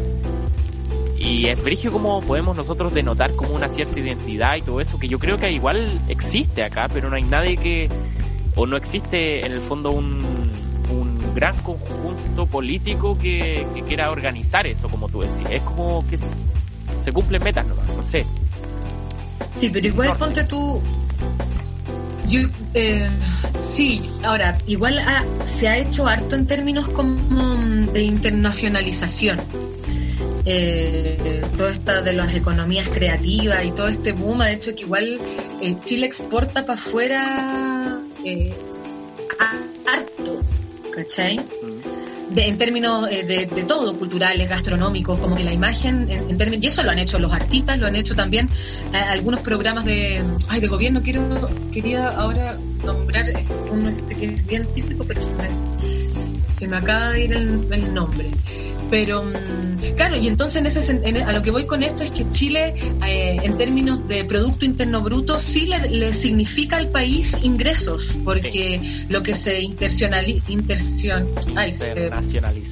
Y 1.16 1.46
es 1.46 1.62
brigio 1.64 1.92
como 1.92 2.22
podemos 2.22 2.58
nosotros 2.58 2.92
denotar 2.92 3.36
como 3.36 3.54
una 3.54 3.70
cierta 3.70 4.00
identidad 4.00 4.56
y 4.56 4.64
todo 4.64 4.82
eso, 4.82 4.98
que 4.98 5.08
yo 5.08 5.20
creo 5.20 5.38
que 5.38 5.52
igual 5.52 5.92
existe 6.08 6.64
acá, 6.64 6.88
pero 6.92 7.12
no 7.12 7.18
hay 7.18 7.24
nadie 7.24 7.56
que, 7.56 7.88
o 8.56 8.66
no 8.66 8.78
existe 8.78 9.46
en 9.46 9.52
el 9.52 9.62
fondo 9.62 9.92
un, 9.92 10.26
un 10.90 11.36
gran 11.36 11.56
conjunto 11.58 12.48
político 12.48 13.16
que, 13.20 13.68
quiera 13.86 14.10
organizar 14.10 14.66
eso, 14.66 14.90
como 14.90 15.08
tú 15.08 15.22
decís. 15.22 15.48
Es 15.52 15.62
como 15.62 16.04
que 16.08 16.18
se, 16.18 17.12
cumplen 17.14 17.44
metas 17.44 17.68
nomás, 17.68 17.88
no 17.96 18.02
sé. 18.02 18.26
Sí, 19.56 19.70
pero 19.72 19.86
igual 19.86 20.18
ponte 20.18 20.44
tú. 20.46 20.82
Yo, 22.28 22.42
eh, 22.74 23.08
sí, 23.60 24.02
ahora, 24.24 24.58
igual 24.68 25.00
se 25.46 25.68
ha 25.68 25.78
hecho 25.78 26.08
harto 26.08 26.36
en 26.36 26.46
términos 26.46 26.90
como 26.90 27.56
de 27.94 28.04
internacionalización. 28.04 29.40
Eh, 30.46 31.44
todo 31.58 31.70
esto 31.70 32.02
de 32.02 32.14
las 32.14 32.34
economías 32.34 32.90
creativas 32.90 33.66
y 33.66 33.72
todo 33.72 33.90
este 33.90 34.14
boom 34.14 34.42
ha 34.42 34.52
hecho 34.52 34.74
que 34.76 34.84
igual 34.84 35.20
eh, 35.62 35.76
Chile 35.84 36.06
exporta 36.06 36.66
para 36.66 36.80
afuera 36.80 38.00
eh, 38.24 38.54
harto. 39.86 40.42
¿cachai? 40.98 41.40
En 42.36 42.58
términos 42.58 43.08
eh, 43.10 43.24
de, 43.26 43.64
todo, 43.64 43.98
culturales, 43.98 44.50
gastronómicos, 44.50 45.20
como 45.20 45.36
que 45.36 45.44
la 45.44 45.54
imagen, 45.54 46.10
en, 46.10 46.38
términos, 46.38 46.64
y 46.64 46.68
eso 46.68 46.84
lo 46.84 46.92
han 46.92 47.00
hecho 47.00 47.20
los 47.20 47.34
artistas, 47.34 47.78
lo 47.78 47.88
han 47.88 47.96
hecho 47.96 48.16
también 48.16 48.50
eh, 48.94 48.98
algunos 48.98 49.42
programas 49.42 49.86
de, 49.86 50.24
ay, 50.50 50.62
de 50.62 50.68
gobierno. 50.68 51.02
Quiero, 51.02 51.50
quería 51.72 52.08
ahora 52.10 52.58
nombrar 52.86 53.26
uno 53.72 53.90
este 53.90 54.16
que 54.16 54.26
es 54.26 54.46
bien 54.46 54.68
típico, 54.74 55.04
pero 55.06 55.22
se 56.58 56.68
me, 56.68 56.78
acaba 56.78 57.12
de 57.12 57.26
ir 57.26 57.34
el 57.34 57.94
nombre. 57.94 58.32
Pero, 58.90 59.24
mm, 59.24 59.96
claro, 59.96 60.18
y 60.18 60.28
entonces 60.28 60.58
en 60.58 60.66
ese, 61.04 61.24
a 61.24 61.34
lo 61.34 61.42
que 61.42 61.52
voy 61.52 61.66
con 61.66 61.84
esto 61.84 62.04
es 62.04 62.12
que 62.12 62.30
Chile, 62.32 62.74
eh, 63.06 63.38
en 63.44 63.58
términos 63.58 64.08
de 64.08 64.24
Producto 64.24 64.66
Interno 64.66 65.02
Bruto, 65.02 65.40
sí 65.40 65.66
le, 65.66 66.14
significa 66.14 66.78
al 66.78 66.90
país 66.90 67.36
ingresos, 67.44 68.16
porque 68.24 68.80
lo 69.10 69.24
que 69.24 69.34
se 69.34 69.62
internacionaliza, 69.62 70.50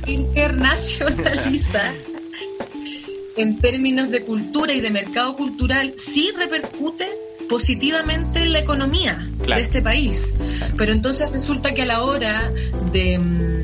internacionaliza 0.07 1.93
en 3.37 3.59
términos 3.59 4.09
de 4.09 4.23
cultura 4.23 4.73
y 4.73 4.79
de 4.79 4.91
mercado 4.91 5.35
cultural, 5.35 5.95
sí 5.97 6.31
repercute 6.37 7.09
positivamente 7.49 8.39
en 8.39 8.53
la 8.53 8.59
economía 8.59 9.29
de 9.45 9.61
este 9.61 9.81
país. 9.81 10.33
Pero 10.77 10.93
entonces 10.93 11.29
resulta 11.31 11.73
que 11.73 11.81
a 11.83 11.85
la 11.85 12.01
hora 12.03 12.51
de 12.91 13.19
mm, 13.19 13.54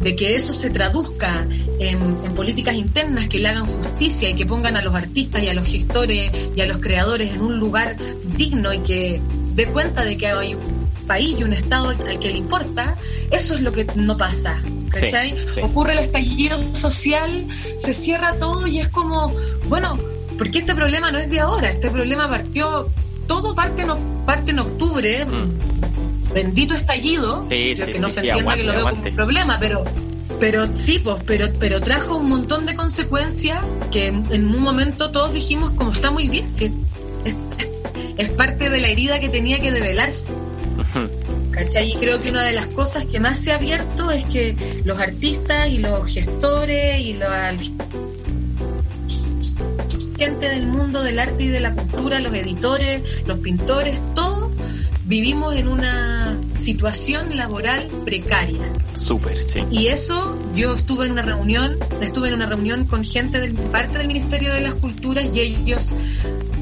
de 0.00 0.16
que 0.16 0.34
eso 0.34 0.54
se 0.54 0.70
traduzca 0.70 1.46
en, 1.78 2.34
políticas 2.34 2.74
internas 2.74 3.28
que 3.28 3.38
le 3.38 3.48
hagan 3.48 3.66
justicia 3.66 4.30
y 4.30 4.34
que 4.34 4.46
pongan 4.46 4.76
a 4.76 4.82
los 4.82 4.94
artistas 4.94 5.42
y 5.42 5.48
a 5.48 5.54
los 5.54 5.66
gestores 5.66 6.30
y 6.56 6.60
a 6.60 6.66
los 6.66 6.78
creadores 6.78 7.34
en 7.34 7.42
un 7.42 7.58
lugar 7.58 7.96
digno 8.36 8.72
y 8.72 8.78
que 8.78 9.20
dé 9.54 9.66
cuenta 9.66 10.04
de 10.04 10.16
que 10.16 10.26
hay 10.28 10.54
un 10.54 10.88
país 11.06 11.36
y 11.38 11.44
un 11.44 11.52
Estado 11.52 11.88
al 11.88 12.18
que 12.18 12.30
le 12.30 12.38
importa, 12.38 12.96
eso 13.30 13.54
es 13.54 13.60
lo 13.60 13.72
que 13.72 13.86
no 13.94 14.16
pasa. 14.16 14.62
¿Cachai? 14.90 15.36
Ocurre 15.62 15.92
el 15.92 15.98
estallido 15.98 16.58
social, 16.74 17.46
se 17.76 17.94
cierra 17.94 18.34
todo 18.38 18.66
y 18.66 18.80
es 18.80 18.88
como, 18.88 19.32
bueno, 19.68 19.98
porque 20.38 20.60
este 20.60 20.74
problema 20.74 21.12
no 21.12 21.18
es 21.18 21.30
de 21.30 21.40
ahora, 21.40 21.70
este 21.70 21.90
problema 21.90 22.28
partió, 22.28 22.88
todo 23.26 23.54
parte, 23.54 23.84
no, 23.84 23.98
parte 24.24 24.52
en 24.52 24.60
octubre. 24.60 25.26
Mm 25.26 25.99
bendito 26.32 26.74
estallido, 26.74 27.42
yo 27.48 27.86
que 27.86 27.98
no 28.00 28.10
se 28.10 28.20
entienda 28.20 28.56
que 28.56 28.64
lo 28.64 28.72
veo 28.72 28.88
como 28.88 29.02
un 29.02 29.14
problema, 29.14 29.58
pero 29.60 29.84
pero 30.38 30.74
sí, 30.74 30.98
pues, 30.98 31.22
pero, 31.26 31.48
pero 31.58 31.80
trajo 31.80 32.16
un 32.16 32.28
montón 32.30 32.64
de 32.64 32.74
consecuencias 32.74 33.62
que 33.90 34.06
en, 34.06 34.26
un 34.26 34.62
momento 34.62 35.10
todos 35.10 35.34
dijimos 35.34 35.72
como 35.72 35.92
está 35.92 36.10
muy 36.10 36.28
bien, 36.28 36.50
sí, 36.50 36.72
es, 38.16 38.30
parte 38.30 38.70
de 38.70 38.80
la 38.80 38.88
herida 38.88 39.20
que 39.20 39.28
tenía 39.28 39.60
que 39.60 39.70
develarse. 39.70 40.32
¿Cachai? 41.50 41.90
Y 41.90 41.94
creo 41.96 42.22
que 42.22 42.30
una 42.30 42.42
de 42.42 42.52
las 42.52 42.68
cosas 42.68 43.04
que 43.04 43.20
más 43.20 43.38
se 43.38 43.52
ha 43.52 43.56
abierto 43.56 44.10
es 44.10 44.24
que 44.24 44.56
los 44.84 44.98
artistas 44.98 45.68
y 45.68 45.78
los 45.78 46.10
gestores 46.10 47.00
y 47.00 47.14
los 47.14 47.28
gente 50.16 50.50
del 50.50 50.66
mundo 50.66 51.02
del 51.02 51.18
arte 51.18 51.44
y 51.44 51.48
de 51.48 51.60
la 51.60 51.74
cultura, 51.74 52.20
los 52.20 52.34
editores, 52.34 53.26
los 53.26 53.38
pintores, 53.38 54.00
todos 54.14 54.49
vivimos 55.10 55.56
en 55.56 55.66
una 55.66 56.38
situación 56.60 57.36
laboral 57.36 57.88
precaria. 58.04 58.72
Súper, 58.94 59.42
sí. 59.42 59.60
Y 59.68 59.88
eso, 59.88 60.38
yo 60.54 60.74
estuve 60.74 61.06
en 61.06 61.12
una 61.12 61.22
reunión, 61.22 61.76
estuve 62.00 62.28
en 62.28 62.34
una 62.34 62.46
reunión 62.46 62.86
con 62.86 63.02
gente 63.02 63.40
de 63.40 63.50
parte 63.50 63.98
del 63.98 64.06
Ministerio 64.06 64.54
de 64.54 64.60
las 64.60 64.74
Culturas 64.74 65.26
y 65.34 65.40
ellos, 65.40 65.92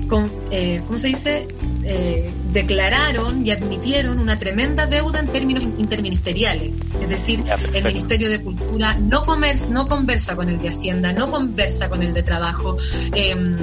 con, 0.08 0.32
eh, 0.50 0.80
¿cómo 0.86 0.98
se 0.98 1.08
dice? 1.08 1.46
Eh, 1.84 2.30
declararon 2.50 3.46
y 3.46 3.50
admitieron 3.50 4.18
una 4.18 4.38
tremenda 4.38 4.86
deuda 4.86 5.18
en 5.18 5.28
términos 5.28 5.62
interministeriales. 5.64 6.72
Es 7.02 7.10
decir, 7.10 7.44
el 7.74 7.84
Ministerio 7.84 8.30
de 8.30 8.40
Cultura 8.40 8.94
no, 8.94 9.26
comer, 9.26 9.68
no 9.68 9.86
conversa 9.88 10.36
con 10.36 10.48
el 10.48 10.58
de 10.58 10.70
Hacienda, 10.70 11.12
no 11.12 11.30
conversa 11.30 11.90
con 11.90 12.02
el 12.02 12.14
de 12.14 12.22
Trabajo, 12.22 12.78
em, 13.14 13.58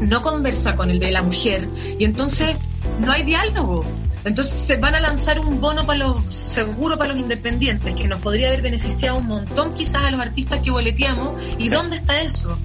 no 0.00 0.22
conversa 0.22 0.76
con 0.76 0.90
el 0.90 0.98
de 0.98 1.10
la 1.10 1.20
mujer. 1.20 1.68
Y 1.98 2.04
entonces 2.04 2.56
no 3.00 3.12
hay 3.12 3.22
diálogo. 3.22 3.84
Entonces 4.24 4.54
se 4.54 4.76
van 4.76 4.94
a 4.94 5.00
lanzar 5.00 5.40
un 5.40 5.60
bono 5.60 5.86
para 5.86 6.00
los 6.00 6.34
seguro 6.34 6.98
para 6.98 7.10
los 7.10 7.18
independientes 7.18 7.94
que 7.94 8.06
nos 8.06 8.20
podría 8.20 8.48
haber 8.48 8.62
beneficiado 8.62 9.18
un 9.18 9.26
montón 9.26 9.74
quizás 9.74 10.04
a 10.04 10.10
los 10.10 10.20
artistas 10.20 10.60
que 10.60 10.70
boleteamos. 10.70 11.42
¿Y 11.58 11.68
dónde 11.68 11.96
está 11.96 12.20
eso? 12.20 12.58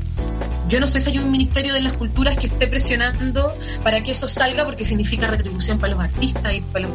Yo 0.67 0.79
no 0.79 0.87
sé 0.87 0.99
si 0.99 1.11
hay 1.11 1.19
un 1.19 1.31
ministerio 1.31 1.73
de 1.73 1.81
las 1.81 1.93
culturas 1.93 2.35
que 2.37 2.47
esté 2.47 2.67
presionando 2.67 3.53
para 3.83 4.01
que 4.01 4.11
eso 4.11 4.27
salga 4.27 4.65
porque 4.65 4.83
significa 4.83 5.27
retribución 5.27 5.77
para 5.77 5.93
los 5.93 6.03
artistas 6.03 6.53
y 6.53 6.61
para 6.61 6.87
el 6.87 6.91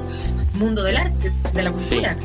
mundo 0.54 0.82
del 0.82 0.96
arte, 0.96 1.32
de 1.52 1.62
la 1.62 1.72
cultura, 1.72 2.18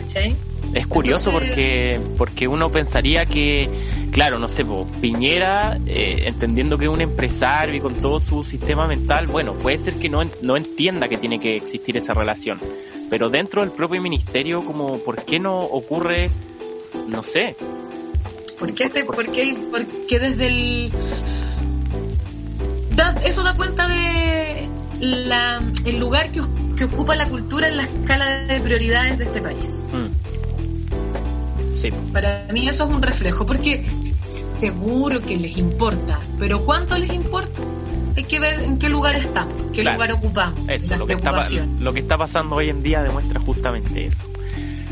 Es 0.74 0.88
curioso 0.88 1.32
porque 1.32 2.00
porque 2.18 2.48
uno 2.48 2.72
pensaría 2.72 3.26
que, 3.26 3.70
claro, 4.12 4.40
no 4.40 4.48
sé, 4.48 4.66
Piñera, 5.02 5.78
eh, 5.86 6.24
entendiendo 6.28 6.78
que 6.78 6.86
es 6.86 6.92
un 6.92 7.02
empresario 7.02 7.76
y 7.76 7.80
con 7.80 7.96
todo 7.96 8.20
su 8.20 8.44
sistema 8.44 8.88
mental, 8.88 9.28
bueno, 9.28 9.54
puede 9.54 9.78
ser 9.78 9.96
que 9.96 10.10
no, 10.10 10.24
no 10.42 10.58
entienda 10.58 11.08
que 11.08 11.18
tiene 11.18 11.40
que 11.40 11.56
existir 11.56 11.98
esa 11.98 12.14
relación. 12.14 12.60
Pero 13.10 13.30
dentro 13.30 13.62
del 13.62 13.72
propio 13.72 14.02
ministerio, 14.02 14.66
como, 14.66 14.98
¿por 15.00 15.24
qué 15.24 15.40
no 15.40 15.60
ocurre, 15.60 16.30
no 17.08 17.22
sé, 17.22 17.56
¿Por 18.58 18.74
qué, 18.74 18.86
este, 18.86 19.04
por 19.04 19.26
qué, 19.32 20.20
desde 20.20 20.48
el 20.48 20.92
eso 23.26 23.44
da 23.44 23.56
cuenta 23.56 23.88
de 23.88 24.70
la, 25.00 25.62
el 25.86 26.00
lugar 26.00 26.32
que, 26.32 26.42
que, 26.76 26.86
ocupa 26.86 27.16
la 27.16 27.28
cultura 27.28 27.68
en 27.68 27.78
la 27.78 27.84
escala 27.84 28.46
de 28.46 28.60
prioridades 28.62 29.18
de 29.18 29.26
este 29.26 29.42
país. 29.42 29.84
Mm. 29.92 31.78
Sí. 31.78 31.90
Para 32.14 32.48
mí 32.52 32.68
eso 32.68 32.86
es 32.88 32.96
un 32.96 33.02
reflejo, 33.02 33.46
porque 33.46 33.86
seguro 34.60 35.22
que 35.22 35.38
les 35.38 35.58
importa, 35.58 36.20
pero 36.40 36.66
¿cuánto 36.66 36.98
les 36.98 37.14
importa? 37.14 37.62
Hay 38.16 38.24
que 38.24 38.40
ver 38.40 38.62
en 38.62 38.80
qué 38.80 38.88
lugar 38.88 39.16
estamos, 39.16 39.54
qué 39.74 39.84
lugar 39.84 40.12
ocupamos. 40.14 40.60
Eso, 40.70 40.96
lo 40.96 41.06
que, 41.06 41.14
está, 41.14 41.34
lo 41.80 41.94
que 41.94 42.00
está 42.00 42.18
pasando 42.18 42.56
hoy 42.56 42.70
en 42.70 42.82
día 42.82 43.04
demuestra 43.04 43.40
justamente 43.42 44.06
eso. 44.06 44.26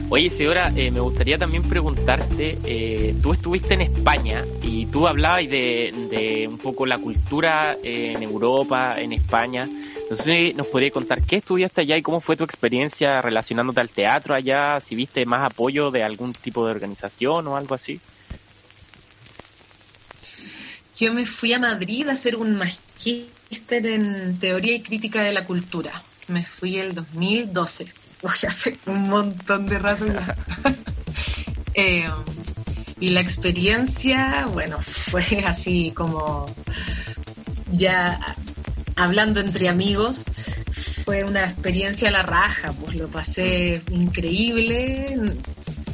Oye, 0.10 0.30
señora, 0.30 0.72
eh, 0.76 0.92
me 0.92 1.00
gustaría 1.00 1.38
también 1.38 1.64
preguntarte, 1.64 2.60
eh, 2.66 3.16
tú 3.24 3.34
estuviste 3.34 3.74
en 3.74 3.82
España 3.82 4.44
y 4.62 4.86
tú 4.88 5.08
hablabas 5.08 5.50
de, 5.50 6.46
un 6.48 6.58
poco 6.58 6.86
la 6.86 7.00
cultura 7.00 7.78
en 7.82 8.22
Europa, 8.22 8.94
en 8.98 9.14
España. 9.14 9.68
No 10.14 10.18
sé, 10.18 10.54
nos 10.54 10.68
podrías 10.68 10.94
contar 10.94 11.24
qué 11.24 11.38
estudiaste 11.38 11.82
allá 11.82 11.98
y 11.98 12.04
cómo 12.04 12.22
fue 12.22 12.38
tu 12.38 12.44
experiencia 12.44 13.20
relacionándote 13.20 13.82
al 13.82 13.90
teatro 13.90 14.36
allá, 14.36 14.80
si 14.80 14.94
viste 14.94 15.26
más 15.26 15.44
apoyo 15.44 15.90
de 15.90 16.04
algún 16.04 16.36
tipo 16.36 16.64
de 16.64 16.72
organización 16.72 17.48
o 17.48 17.58
algo 17.58 17.74
así. 17.74 18.00
Yo 21.00 21.16
me 21.16 21.26
fui 21.26 21.52
a 21.54 21.58
Madrid 21.58 22.08
a 22.10 22.12
hacer 22.12 22.36
un 22.36 22.56
magíster 22.56 23.88
en 23.88 24.38
teoría 24.38 24.76
y 24.76 24.82
crítica 24.82 25.24
de 25.24 25.34
la 25.34 25.48
cultura. 25.48 26.04
Me 26.28 26.46
fui 26.46 26.78
el 26.78 26.94
2012 26.94 27.88
hace 28.22 28.78
un 28.86 29.10
montón 29.10 29.66
de 29.68 29.80
rato 29.80 30.06
ya. 30.06 30.38
Eh, 31.76 32.08
y 33.00 33.10
la 33.10 33.22
experiencia, 33.22 34.46
bueno, 34.46 34.78
fue 34.80 35.24
así 35.44 35.90
como 35.90 36.46
ya 37.72 38.36
hablando 38.96 39.40
entre 39.40 39.70
amigos, 39.70 40.24
fue 41.04 41.24
una 41.24 41.44
experiencia 41.44 42.10
a 42.10 42.12
la 42.12 42.24
raja, 42.24 42.74
pues 42.74 42.96
lo 42.96 43.10
pasé 43.10 43.82
increíble, 43.92 45.36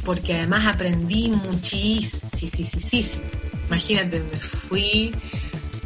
porque 0.04 0.36
además 0.36 0.68
aprendí 0.68 1.30
muchísimo. 1.30 3.24
Imagínate, 3.68 4.20
me 4.20 4.40
fui 4.40 5.16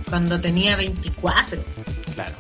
cuando 0.10 0.40
tenía 0.40 0.76
24. 0.76 1.64
Claro 2.14 2.36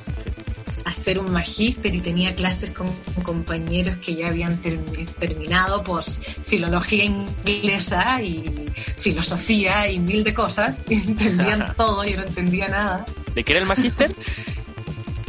hacer 0.85 1.17
un 1.17 1.31
magíster 1.31 1.93
y 1.95 2.01
tenía 2.01 2.35
clases 2.35 2.71
con 2.71 2.87
compañeros 3.23 3.97
que 3.97 4.15
ya 4.15 4.27
habían 4.27 4.59
terminado 4.61 5.83
por 5.83 6.03
filología 6.03 7.05
inglesa 7.05 8.21
y 8.21 8.69
filosofía 8.95 9.89
y 9.89 9.99
mil 9.99 10.23
de 10.23 10.33
cosas. 10.33 10.75
entendían 10.89 11.73
todo, 11.77 12.05
y 12.05 12.13
no 12.13 12.23
entendía 12.23 12.67
nada. 12.67 13.05
¿De 13.33 13.43
qué 13.43 13.53
era 13.53 13.61
el 13.61 13.67
magíster? 13.67 14.15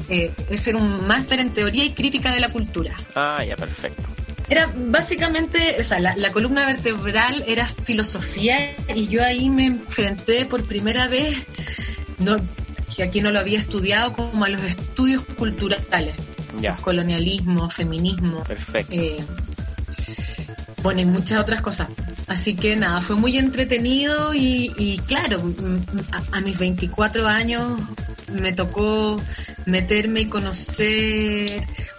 eh, 0.09 0.33
es 0.51 0.67
un 0.69 1.07
máster 1.07 1.41
en 1.41 1.51
teoría 1.51 1.85
y 1.85 1.91
crítica 1.91 2.33
de 2.33 2.41
la 2.41 2.51
cultura. 2.51 2.95
Ah, 3.15 3.43
ya, 3.47 3.57
perfecto. 3.57 4.03
Era 4.49 4.71
básicamente, 4.77 5.77
o 5.81 5.85
sea, 5.85 6.01
la, 6.01 6.15
la, 6.17 6.31
columna 6.31 6.67
vertebral 6.67 7.45
era 7.47 7.67
filosofía 7.67 8.75
y 8.95 9.09
yo 9.09 9.25
ahí 9.25 9.49
me 9.49 9.67
enfrenté 9.67 10.45
por 10.45 10.65
primera 10.65 11.09
vez, 11.09 11.47
no, 12.19 12.37
que 12.95 13.03
aquí 13.03 13.21
no 13.21 13.31
lo 13.31 13.41
había 13.41 13.59
estudiado, 13.59 14.13
como 14.13 14.45
a 14.45 14.49
los 14.49 14.63
estudios 14.63 15.25
culturales. 15.25 16.15
Colonialismo, 16.81 17.69
feminismo. 17.69 18.45
Perfecto. 18.45 18.93
Eh, 18.93 19.25
bueno, 20.83 21.01
y 21.01 21.07
muchas 21.07 21.41
otras 21.41 21.63
cosas. 21.63 21.89
Así 22.27 22.55
que 22.55 22.77
nada, 22.77 23.01
fue 23.01 23.17
muy 23.17 23.37
entretenido 23.39 24.35
y, 24.35 25.01
claro, 25.07 25.43
a, 26.33 26.41
mis 26.41 26.59
24 26.59 27.27
años 27.27 27.81
me 28.35 28.53
tocó 28.53 29.21
meterme 29.67 30.21
y 30.21 30.27
conocer 30.27 31.47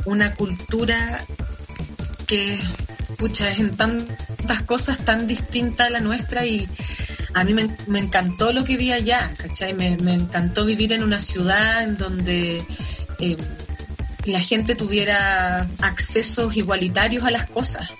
una 0.05 0.35
cultura 0.35 1.25
que, 2.27 2.59
pucha, 3.17 3.51
es 3.51 3.59
en 3.59 3.75
tantas 3.75 4.61
cosas 4.63 4.97
tan 4.99 5.27
distinta 5.27 5.85
a 5.85 5.89
la 5.89 5.99
nuestra 5.99 6.45
y 6.45 6.67
a 7.33 7.43
mí 7.43 7.53
me, 7.53 7.99
encantó 7.99 8.53
lo 8.53 8.63
que 8.63 8.77
vi 8.77 8.91
allá, 8.91 9.33
¿cachai? 9.37 9.73
Me, 9.73 9.87
encantó 10.13 10.65
vivir 10.65 10.93
en 10.93 11.03
una 11.03 11.19
ciudad 11.19 11.83
en 11.83 11.97
donde 11.97 12.65
eh, 13.19 13.37
la 14.25 14.39
gente 14.39 14.75
tuviera 14.75 15.67
accesos 15.79 16.55
igualitarios 16.57 17.23
a 17.23 17.31
las 17.31 17.49
cosas. 17.49 17.91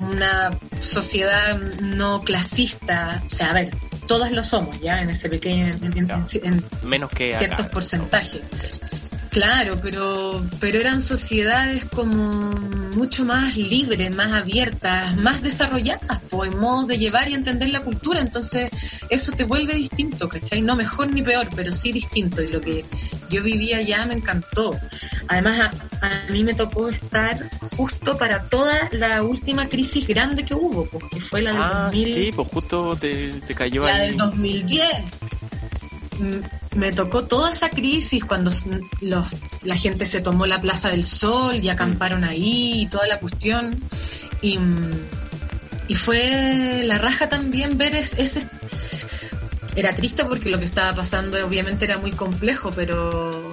Mm. 0.00 0.04
Una 0.04 0.58
sociedad 0.80 1.58
no 1.80 2.22
clasista, 2.22 3.22
o 3.26 3.28
sea, 3.28 3.50
a 3.50 3.54
ver, 3.54 3.74
todas 4.08 4.32
lo 4.32 4.42
somos 4.42 4.80
ya 4.80 5.00
en 5.00 5.10
ese 5.10 5.28
pequeño, 5.28 5.68
en, 5.68 6.64
menos 6.82 7.10
que 7.10 7.36
ciertos 7.38 7.68
porcentajes. 7.68 8.40
Claro, 9.30 9.78
pero, 9.82 10.44
pero 10.58 10.80
eran 10.80 11.02
sociedades 11.02 11.84
como 11.84 12.52
mucho 12.94 13.24
más 13.24 13.56
libres, 13.56 14.14
más 14.14 14.32
abiertas, 14.32 15.16
más 15.16 15.42
desarrolladas, 15.42 16.20
pues, 16.30 16.52
en 16.52 16.58
modo 16.58 16.86
de 16.86 16.98
llevar 16.98 17.28
y 17.28 17.34
entender 17.34 17.68
la 17.68 17.84
cultura. 17.84 18.20
Entonces, 18.20 18.70
eso 19.10 19.32
te 19.32 19.44
vuelve 19.44 19.74
distinto, 19.74 20.28
¿cachai? 20.28 20.62
No 20.62 20.76
mejor 20.76 21.12
ni 21.12 21.22
peor, 21.22 21.48
pero 21.54 21.72
sí 21.72 21.92
distinto. 21.92 22.42
Y 22.42 22.48
lo 22.48 22.60
que 22.60 22.84
yo 23.28 23.42
vivía 23.42 23.78
allá 23.78 24.06
me 24.06 24.14
encantó. 24.14 24.78
Además, 25.28 25.72
a, 26.00 26.30
mí 26.30 26.42
me 26.42 26.54
tocó 26.54 26.88
estar 26.88 27.50
justo 27.76 28.16
para 28.16 28.44
toda 28.44 28.88
la 28.92 29.22
última 29.22 29.68
crisis 29.68 30.06
grande 30.06 30.44
que 30.44 30.54
hubo, 30.54 30.86
porque 30.86 31.08
pues, 31.12 31.24
fue 31.24 31.42
la 31.42 31.52
del 31.52 31.62
ah, 31.62 31.90
Sí, 31.92 32.30
pues 32.34 32.48
justo 32.48 32.96
te, 32.96 33.32
te 33.46 33.54
cayó 33.54 33.84
La 33.84 33.98
del 33.98 34.16
2010 34.16 34.88
me 36.78 36.92
tocó 36.92 37.24
toda 37.24 37.50
esa 37.50 37.70
crisis 37.70 38.24
cuando 38.24 38.52
los, 39.00 39.26
la 39.62 39.76
gente 39.76 40.06
se 40.06 40.20
tomó 40.20 40.46
la 40.46 40.60
Plaza 40.60 40.90
del 40.90 41.02
Sol 41.02 41.56
y 41.56 41.68
acamparon 41.68 42.22
ahí 42.22 42.82
y 42.82 42.86
toda 42.86 43.08
la 43.08 43.18
cuestión. 43.18 43.82
Y, 44.40 44.58
y 45.88 45.94
fue 45.96 46.82
la 46.84 46.98
raja 46.98 47.28
también 47.28 47.76
ver 47.78 47.96
ese... 47.96 48.48
Era 49.74 49.94
triste 49.94 50.24
porque 50.24 50.50
lo 50.50 50.58
que 50.58 50.64
estaba 50.64 50.94
pasando 50.94 51.44
obviamente 51.44 51.84
era 51.84 51.98
muy 51.98 52.12
complejo, 52.12 52.70
pero 52.74 53.52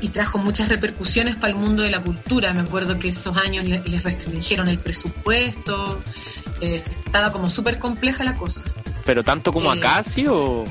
y 0.00 0.08
trajo 0.08 0.38
muchas 0.38 0.68
repercusiones 0.68 1.36
para 1.36 1.52
el 1.52 1.58
mundo 1.58 1.82
de 1.82 1.90
la 1.90 2.02
cultura. 2.02 2.52
Me 2.52 2.60
acuerdo 2.60 2.98
que 2.98 3.08
esos 3.08 3.36
años 3.36 3.64
les, 3.64 4.02
restringieron 4.02 4.68
el 4.68 4.78
presupuesto, 4.78 6.00
eh, 6.60 6.84
estaba 7.06 7.32
como 7.32 7.48
súper 7.48 7.78
compleja 7.78 8.24
la 8.24 8.34
cosa. 8.34 8.62
¿Pero 9.06 9.22
tanto 9.24 9.52
como 9.52 9.70
acá, 9.70 10.00
eh, 10.00 10.04
sí 10.06 10.26
o...? 10.28 10.64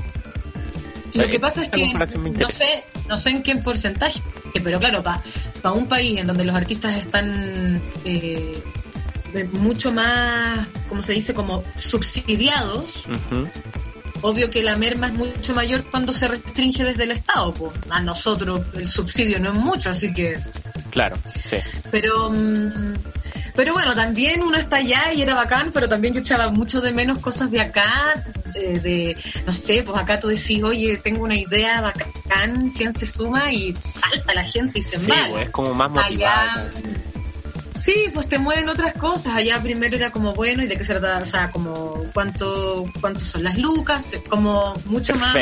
Lo 1.14 1.28
que 1.28 1.40
pasa 1.40 1.64
es 1.64 1.70
que 1.70 1.94
no 1.94 2.50
sé, 2.50 2.84
no 3.08 3.18
sé 3.18 3.30
en 3.30 3.44
qué 3.44 3.56
porcentaje, 3.58 4.22
pero 4.64 4.80
claro, 4.80 5.04
para 5.04 5.74
un 5.74 5.88
país 5.88 6.20
en 6.20 6.28
donde 6.28 6.46
los 6.46 6.56
artistas 6.56 6.98
están 6.98 7.82
eh, 8.06 8.62
mucho 9.54 9.92
más, 9.92 10.68
como 10.88 11.02
se 11.02 11.14
dice, 11.14 11.34
como 11.34 11.64
subsidiados, 11.78 13.06
obvio 14.22 14.50
que 14.50 14.64
la 14.64 14.76
merma 14.76 15.08
es 15.08 15.14
mucho 15.14 15.54
mayor 15.54 15.90
cuando 15.90 16.14
se 16.14 16.28
restringe 16.28 16.84
desde 16.84 17.04
el 17.04 17.12
Estado. 17.12 17.54
Pues. 17.54 17.72
A 17.90 18.00
nosotros 18.00 18.62
el 18.74 18.88
subsidio 18.88 19.40
no 19.40 19.50
es 19.50 19.56
mucho, 19.56 19.90
así 19.90 20.14
que... 20.14 20.40
Claro, 20.92 21.18
sí. 21.28 21.58
Pero... 21.90 22.30
Mm, 22.30 22.96
pero 23.56 23.74
bueno, 23.74 23.94
también 23.94 24.42
uno 24.42 24.58
está 24.58 24.78
allá 24.78 25.14
y 25.14 25.22
era 25.22 25.36
bacán, 25.36 25.72
pero 25.74 25.88
también 25.88 26.14
yo 26.14 26.22
echaba 26.22 26.50
mucho 26.50 26.82
de 26.82 26.94
menos 26.94 27.20
cosas 27.20 27.52
de 27.52 27.60
acá, 27.60 28.24
de, 28.54 29.18
no 29.46 29.54
sé, 29.54 29.84
pues 29.84 29.98
acá 29.98 30.20
tú 30.20 30.28
decís, 30.28 30.64
oye, 30.64 30.98
tengo 30.98 31.24
una 31.24 31.36
idea 31.36 31.82
bacán, 31.82 32.72
¿quién 32.76 32.94
se 32.94 33.06
suma? 33.06 33.52
Y 33.52 33.74
salta 33.74 34.34
la 34.34 34.44
gente 34.44 34.80
y 34.80 34.84
se 34.84 35.00
sí, 35.00 35.12
pues, 35.30 35.48
es 35.48 35.50
como 35.50 35.74
más 35.74 35.92
motivado. 35.92 36.70
Sí, 37.84 38.10
pues 38.14 38.30
te 38.30 38.38
mueven 38.38 38.70
otras 38.70 38.94
cosas. 38.94 39.36
Allá 39.36 39.62
primero 39.62 39.96
era 39.96 40.12
como 40.12 40.34
bueno 40.34 40.64
y 40.64 40.68
de 40.68 40.78
qué 40.78 40.84
se 40.84 40.94
trata, 40.94 41.20
o 41.20 41.26
sea, 41.26 41.50
como 41.50 42.06
cuánto, 42.14 42.86
cuánto 43.00 43.22
son 43.22 43.44
las 43.44 43.58
lucas, 43.58 44.12
como 44.30 44.74
mucho 44.86 45.16
más. 45.16 45.36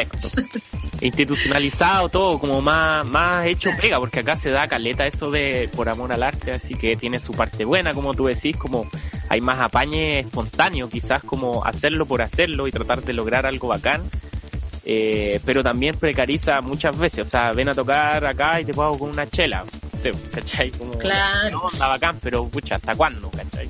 Institucionalizado 1.02 2.10
todo, 2.10 2.39
como 2.39 2.62
más, 2.62 3.10
más 3.10 3.45
hecho 3.45 3.69
pega, 3.80 3.99
porque 3.99 4.19
acá 4.19 4.36
se 4.36 4.52
da 4.52 4.67
caleta 4.67 5.06
eso 5.06 5.30
de 5.30 5.69
por 5.75 5.89
amor 5.89 6.13
al 6.13 6.23
arte, 6.23 6.52
así 6.52 6.75
que 6.75 6.95
tiene 6.95 7.19
su 7.19 7.34
parte 7.34 7.65
buena, 7.65 7.93
como 7.93 8.13
tú 8.13 8.25
decís, 8.25 8.56
como 8.56 8.88
hay 9.28 9.41
más 9.41 9.60
apañe 9.60 10.19
espontáneo, 10.19 10.89
quizás 10.89 11.23
como 11.23 11.65
hacerlo 11.65 12.06
por 12.06 12.21
hacerlo 12.21 12.67
y 12.67 12.71
tratar 12.71 13.04
de 13.04 13.13
lograr 13.13 13.45
algo 13.45 13.67
bacán 13.67 14.10
eh, 14.84 15.39
pero 15.46 15.62
también 15.62 15.96
precariza 15.98 16.62
muchas 16.62 16.98
veces, 16.98 17.28
o 17.28 17.30
sea, 17.30 17.52
ven 17.52 17.70
a 17.70 17.74
tocar 17.74 18.26
acá 18.26 18.60
y 18.60 18.65
te 18.65 18.74
pago 18.74 18.98
con 18.98 19.10
una 19.10 19.28
chela, 19.28 19.63
¿cachai? 20.34 20.72
Como, 20.72 20.92
claro. 20.98 21.60
No, 21.62 21.68
está 21.72 21.88
bacán, 21.88 22.18
pero 22.22 22.48
pucha, 22.48 22.76
¿hasta 22.76 22.96
cuándo, 22.96 23.30
cachai? 23.30 23.70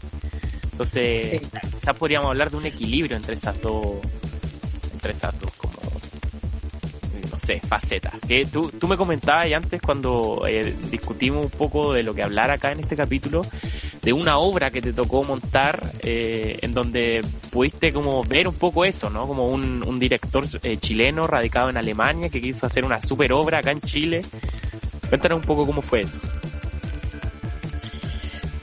Entonces, 0.72 1.41
quizás 1.41 1.95
podríamos 1.98 2.30
hablar 2.30 2.50
de 2.50 2.58
un 2.58 2.65
equilibrio 2.65 3.17
entre 3.17 3.34
esas 3.34 3.60
dos, 3.62 3.98
entre 4.93 5.12
esas 5.12 5.38
dos, 5.38 5.52
como, 5.58 5.74
no 7.32 7.39
sé, 7.39 7.60
facetas. 7.67 8.13
Que 8.26 8.45
tú, 8.45 8.72
tú 8.80 8.88
me 8.88 8.95
comentabas 8.95 9.52
antes 9.52 9.82
cuando 9.82 10.45
eh, 10.48 10.74
discutimos 10.89 11.45
un 11.45 11.52
poco 11.52 11.91
de 11.93 12.04
lo 12.04 12.13
que 12.13 12.24
hablar 12.24 12.50
acá 12.52 12.72
en 12.72 12.80
este 12.80 12.95
capítulo, 12.95 13.41
de 14.01 14.13
una 14.13 14.38
obra 14.38 14.71
que 14.71 14.81
te 14.81 14.93
tocó 14.93 15.23
montar, 15.23 15.93
eh, 16.01 16.59
en 16.62 16.73
donde 16.73 17.23
pudiste 17.49 17.91
como 17.91 18.23
ver 18.23 18.47
un 18.47 18.55
poco 18.55 18.85
eso, 18.85 19.09
¿no? 19.09 19.27
Como 19.27 19.47
un, 19.47 19.83
un 19.85 19.99
director 19.99 20.47
eh, 20.63 20.77
chileno 20.77 21.27
radicado 21.27 21.69
en 21.69 21.77
Alemania 21.77 22.29
que 22.29 22.41
quiso 22.41 22.65
hacer 22.65 22.85
una 22.85 23.01
super 23.01 23.33
obra 23.33 23.59
acá 23.59 23.71
en 23.71 23.81
Chile. 23.81 24.25
Cuéntanos 25.09 25.39
un 25.39 25.45
poco 25.45 25.65
cómo 25.65 25.81
fue 25.81 26.01
eso. 26.01 26.19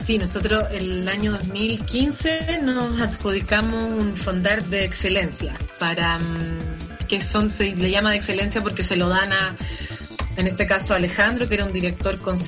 Sí, 0.07 0.18
nosotros 0.18 0.68
el 0.70 1.09
año 1.09 1.33
2015 1.33 2.61
nos 2.62 3.01
adjudicamos 3.01 3.90
un 3.90 4.16
fondar 4.16 4.62
de 4.66 4.85
excelencia 4.85 5.55
para 5.81 6.18
mm, 6.20 7.07
que 7.09 7.20
son 7.20 7.51
se 7.51 7.75
le 7.75 7.90
llama 7.90 8.12
de 8.12 8.16
excelencia 8.16 8.62
porque 8.62 8.85
se 8.85 8.94
lo 8.94 9.09
dan 9.09 9.33
a 9.33 9.57
en 10.37 10.46
este 10.46 10.66
caso 10.66 10.94
Alejandro, 10.94 11.49
que 11.49 11.55
era 11.55 11.64
un 11.64 11.72
director 11.72 12.18
con, 12.20 12.38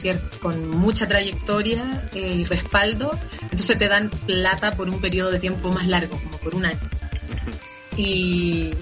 con 0.41 0.69
mucha 0.71 1.09
trayectoria 1.09 2.05
eh, 2.15 2.37
y 2.41 2.45
respaldo, 2.45 3.19
entonces 3.43 3.79
te 3.79 3.89
dan 3.89 4.11
plata 4.11 4.75
por 4.75 4.89
un 4.89 5.01
periodo 5.01 5.31
de 5.31 5.39
tiempo 5.39 5.73
más 5.73 5.87
largo, 5.87 6.21
como 6.23 6.39
por 6.39 6.55
un 6.55 6.67
año. 6.67 6.81
Y, 7.97 8.75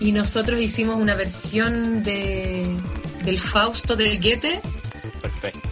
y 0.00 0.12
nosotros 0.12 0.60
hicimos 0.60 0.96
una 0.96 1.14
versión 1.14 2.02
de, 2.02 2.66
del 3.24 3.38
Fausto 3.38 3.96
del 3.96 4.18
Goethe. 4.18 4.60
Perfecto. 5.20 5.68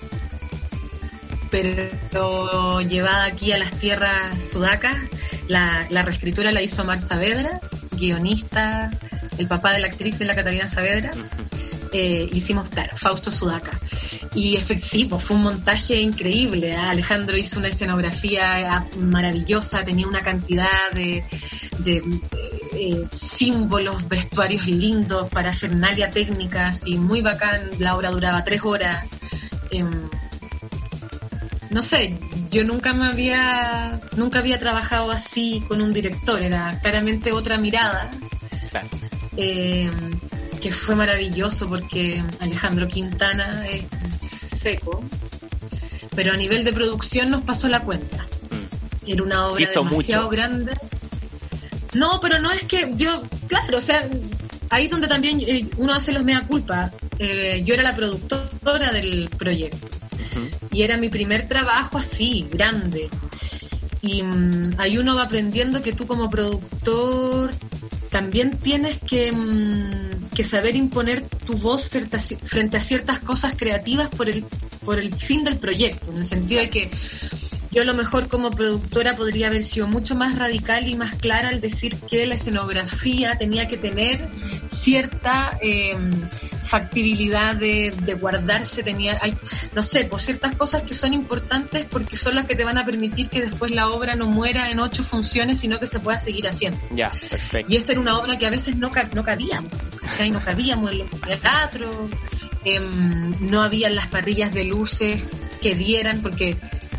Pero 1.50 2.82
llevada 2.82 3.24
aquí 3.24 3.52
a 3.52 3.58
las 3.58 3.72
tierras 3.78 4.42
sudacas, 4.46 4.96
la, 5.48 5.86
la 5.88 6.02
reescritura 6.02 6.52
la 6.52 6.60
hizo 6.60 6.84
Mar 6.84 7.00
Saavedra, 7.00 7.60
guionista, 7.92 8.90
el 9.38 9.48
papá 9.48 9.72
de 9.72 9.80
la 9.80 9.86
actriz 9.86 10.18
de 10.18 10.26
la 10.26 10.34
Catalina 10.34 10.68
Saavedra. 10.68 11.12
Eh, 11.92 12.28
hicimos, 12.32 12.68
claro, 12.68 12.96
Fausto 12.96 13.30
Sudaca. 13.30 13.78
Y 14.34 14.56
efectivo, 14.56 15.18
fue 15.18 15.36
un 15.36 15.42
montaje 15.44 16.00
increíble. 16.00 16.72
¿eh? 16.72 16.76
Alejandro 16.76 17.36
hizo 17.36 17.58
una 17.58 17.68
escenografía 17.68 18.60
eh, 18.60 18.98
maravillosa, 18.98 19.84
tenía 19.84 20.06
una 20.06 20.22
cantidad 20.22 20.90
de, 20.92 21.24
símbolos, 23.12 24.08
vestuarios 24.08 24.66
lindos, 24.66 25.28
para 25.28 25.48
parafernalia 25.48 26.10
técnicas 26.10 26.82
y 26.84 26.96
muy 26.96 27.22
bacán. 27.22 27.70
La 27.78 27.96
obra 27.96 28.10
duraba 28.10 28.44
tres 28.44 28.60
horas. 28.64 29.06
Em, 29.70 30.08
no 31.70 31.82
sé, 31.82 32.18
yo 32.50 32.64
nunca 32.64 32.92
me 32.94 33.06
había, 33.06 34.00
nunca 34.16 34.38
había 34.38 34.58
trabajado 34.58 35.10
así 35.10 35.62
con 35.68 35.80
un 35.80 35.92
director, 35.92 36.42
era 36.42 36.78
claramente 36.80 37.32
otra 37.32 37.58
mirada. 37.58 38.10
Em, 39.36 40.18
que 40.60 40.72
fue 40.72 40.94
maravilloso 40.94 41.68
porque 41.68 42.22
Alejandro 42.40 42.88
Quintana 42.88 43.66
es 43.66 44.30
seco, 44.30 45.04
pero 46.14 46.32
a 46.32 46.36
nivel 46.36 46.64
de 46.64 46.72
producción 46.72 47.30
nos 47.30 47.42
pasó 47.44 47.68
la 47.68 47.80
cuenta. 47.80 48.26
Mm. 48.50 49.10
Era 49.10 49.22
una 49.22 49.46
obra 49.46 49.68
demasiado 49.70 50.28
grande. 50.28 50.72
No, 51.94 52.20
pero 52.20 52.38
no 52.38 52.50
es 52.50 52.64
que 52.64 52.92
yo, 52.96 53.22
claro, 53.46 53.78
o 53.78 53.80
sea, 53.80 54.08
ahí 54.70 54.88
donde 54.88 55.08
también 55.08 55.40
eh, 55.40 55.68
uno 55.76 55.94
hace 55.94 56.12
los 56.12 56.24
mea 56.24 56.46
culpa. 56.46 56.92
Eh, 57.18 57.62
yo 57.64 57.74
era 57.74 57.82
la 57.82 57.96
productora 57.96 58.92
del 58.92 59.28
proyecto 59.36 59.88
y 60.70 60.82
era 60.82 60.96
mi 60.96 61.08
primer 61.08 61.48
trabajo 61.48 61.98
así, 61.98 62.46
grande. 62.50 63.08
Y 64.00 64.22
mm, 64.22 64.74
ahí 64.78 64.98
uno 64.98 65.16
va 65.16 65.24
aprendiendo 65.24 65.82
que 65.82 65.92
tú 65.92 66.06
como 66.06 66.30
productor 66.30 67.52
también 68.10 68.58
tienes 68.58 68.98
que, 68.98 69.32
mm, 69.32 70.17
que, 70.38 70.44
saber 70.44 70.76
imponer 70.76 71.22
tu 71.22 71.56
voz 71.56 71.88
frente 71.88 72.76
a, 72.76 72.80
ciertas 72.80 73.18
cosas 73.18 73.54
creativas 73.56 74.08
por 74.08 74.28
el, 74.28 74.44
por 74.84 75.00
el 75.00 75.12
fin 75.12 75.42
del 75.42 75.58
proyecto, 75.58 76.12
en 76.12 76.18
el 76.18 76.24
sentido 76.24 76.60
de 76.60 76.70
que 76.70 76.90
yo 77.72 77.82
a 77.82 77.84
lo 77.84 77.92
mejor 77.92 78.28
como 78.28 78.52
productora 78.52 79.16
podría 79.16 79.48
haber 79.48 79.64
sido 79.64 79.88
mucho 79.88 80.14
más 80.14 80.36
radical 80.36 80.86
y 80.86 80.94
más 80.94 81.16
clara 81.16 81.48
al 81.48 81.60
decir 81.60 81.96
que 82.08 82.24
la 82.28 82.36
escenografía 82.36 83.36
tenía 83.36 83.66
que 83.66 83.78
tener 83.78 84.28
cierta 84.66 85.58
em, 85.60 86.28
factibilidad 86.68 87.56
de, 87.56 87.92
guardarse, 88.20 88.82
tenía, 88.82 89.18
hay, 89.22 89.34
no 89.74 89.82
sé, 89.82 90.04
pues 90.04 90.24
ciertas 90.24 90.54
cosas 90.54 90.82
que 90.82 90.94
son 90.94 91.14
importantes 91.14 91.86
porque 91.90 92.16
son 92.16 92.34
las 92.34 92.46
que 92.46 92.54
te 92.54 92.64
van 92.64 92.78
a 92.78 92.84
permitir 92.84 93.28
que 93.28 93.40
después 93.40 93.70
la 93.70 93.88
obra 93.88 94.14
no 94.16 94.26
muera 94.26 94.70
en 94.70 94.78
ocho 94.78 95.02
funciones, 95.02 95.60
sino 95.60 95.80
que 95.80 95.86
se 95.86 95.98
pueda 95.98 96.18
seguir 96.18 96.46
haciendo. 96.46 96.78
Ya, 96.90 97.10
perfecto. 97.10 97.72
Y 97.72 97.76
esta 97.76 97.92
era 97.92 98.00
una 98.00 98.18
obra 98.18 98.38
que 98.38 98.46
a 98.46 98.50
veces 98.50 98.76
no, 98.76 98.90
no 99.14 99.24
cabíamos, 99.24 99.72
¿cachai? 100.00 100.30
No 100.30 100.40
cabíamos 100.40 100.92
en 100.92 100.98
los 100.98 101.10
teatros, 101.40 102.10
em, 102.64 103.50
no 103.50 103.62
habían 103.62 103.94
las 103.94 104.06
parrillas 104.06 104.52
de 104.52 104.64
luces 104.64 105.22
que 105.62 105.74
dieran, 105.74 106.20
porque 106.20 106.56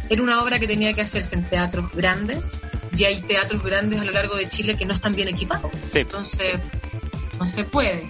era 0.10 0.24
una 0.24 0.42
obra 0.42 0.60
que 0.60 0.68
tenía 0.68 0.94
que 0.94 1.02
hacerse 1.02 1.36
en 1.36 1.48
teatros 1.48 1.92
grandes 1.94 2.64
y 2.98 3.04
hay 3.04 3.22
teatros 3.22 3.64
grandes 3.64 4.02
a 4.02 4.04
lo 4.04 4.12
largo 4.12 4.36
de 4.36 4.48
Chile 4.48 4.76
que 4.76 4.86
no 4.86 4.94
están 4.94 5.14
bien 5.14 5.28
equipados. 5.28 5.72
Entonces, 5.94 6.60
no 7.40 7.48
se 7.48 7.64
puede. 7.64 8.10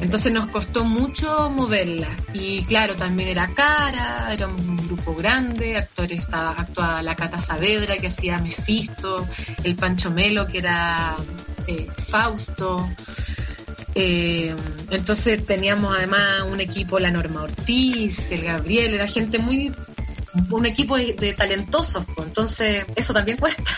Entonces 0.00 0.32
nos 0.32 0.48
costó 0.48 0.84
mucho 0.84 1.50
moverla. 1.50 2.08
Y 2.32 2.64
claro, 2.64 2.96
también 2.96 3.28
era 3.28 3.52
cara, 3.54 4.32
era 4.32 4.48
un 4.48 4.76
grupo 4.76 5.14
grande, 5.14 5.76
actores 5.76 6.20
estaba 6.20 6.50
actuaba 6.50 7.02
la 7.02 7.14
Cata 7.14 7.40
Saavedra 7.40 7.96
que 7.98 8.08
hacía 8.08 8.38
Mefisto, 8.38 9.26
el 9.62 9.76
Pancho 9.76 10.10
Melo 10.10 10.46
que 10.46 10.58
era 10.58 11.16
eh, 11.66 11.88
Fausto. 11.96 12.88
Eh, 13.94 14.54
entonces 14.90 15.46
teníamos 15.46 15.96
además 15.96 16.42
un 16.50 16.60
equipo, 16.60 16.98
la 16.98 17.10
Norma 17.10 17.44
Ortiz, 17.44 18.30
el 18.32 18.42
Gabriel, 18.42 18.94
era 18.94 19.06
gente 19.06 19.38
muy 19.38 19.72
un 20.50 20.66
equipo 20.66 20.96
de, 20.96 21.34
talentosos, 21.36 22.04
pues, 22.14 22.26
entonces 22.26 22.84
eso 22.94 23.12
también 23.12 23.38
cuesta. 23.38 23.62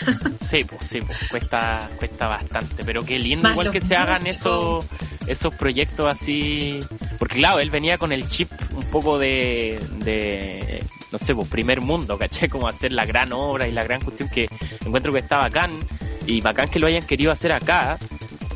Sí, 0.47 0.63
pues 0.63 0.89
sí, 0.89 1.01
pues, 1.01 1.17
cuesta, 1.29 1.89
cuesta 1.97 2.27
bastante, 2.27 2.85
pero 2.85 3.03
qué 3.03 3.19
lindo 3.19 3.49
igual 3.49 3.69
que 3.69 3.81
se 3.81 3.97
hagan 3.97 4.25
esos, 4.25 4.85
esos 5.27 5.53
proyectos 5.55 6.07
así, 6.07 6.79
porque 7.19 7.35
claro, 7.35 7.59
él 7.59 7.69
venía 7.69 7.97
con 7.97 8.13
el 8.13 8.29
chip 8.29 8.49
un 8.73 8.85
poco 8.85 9.19
de, 9.19 9.77
de 10.05 10.83
no 11.11 11.17
sé, 11.17 11.35
pues 11.35 11.49
primer 11.49 11.81
mundo, 11.81 12.17
caché, 12.17 12.47
como 12.47 12.67
hacer 12.67 12.93
la 12.93 13.05
gran 13.05 13.33
obra 13.33 13.67
y 13.67 13.73
la 13.73 13.83
gran 13.83 14.01
cuestión 14.01 14.29
que 14.29 14.47
encuentro 14.85 15.11
que 15.11 15.19
está 15.19 15.37
bacán, 15.37 15.79
y 16.25 16.39
bacán 16.41 16.69
que 16.69 16.79
lo 16.79 16.87
hayan 16.87 17.03
querido 17.03 17.31
hacer 17.31 17.51
acá, 17.51 17.97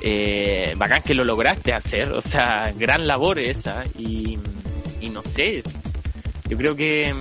eh, 0.01 0.73
bacán 0.77 1.01
que 1.01 1.13
lo 1.13 1.25
lograste 1.25 1.73
hacer, 1.73 2.11
o 2.11 2.21
sea, 2.21 2.71
gran 2.77 3.05
labor 3.05 3.37
esa, 3.37 3.83
y, 3.97 4.39
y 5.01 5.09
no 5.09 5.21
sé, 5.21 5.61
yo 6.47 6.57
creo 6.57 6.75
que 6.75 7.13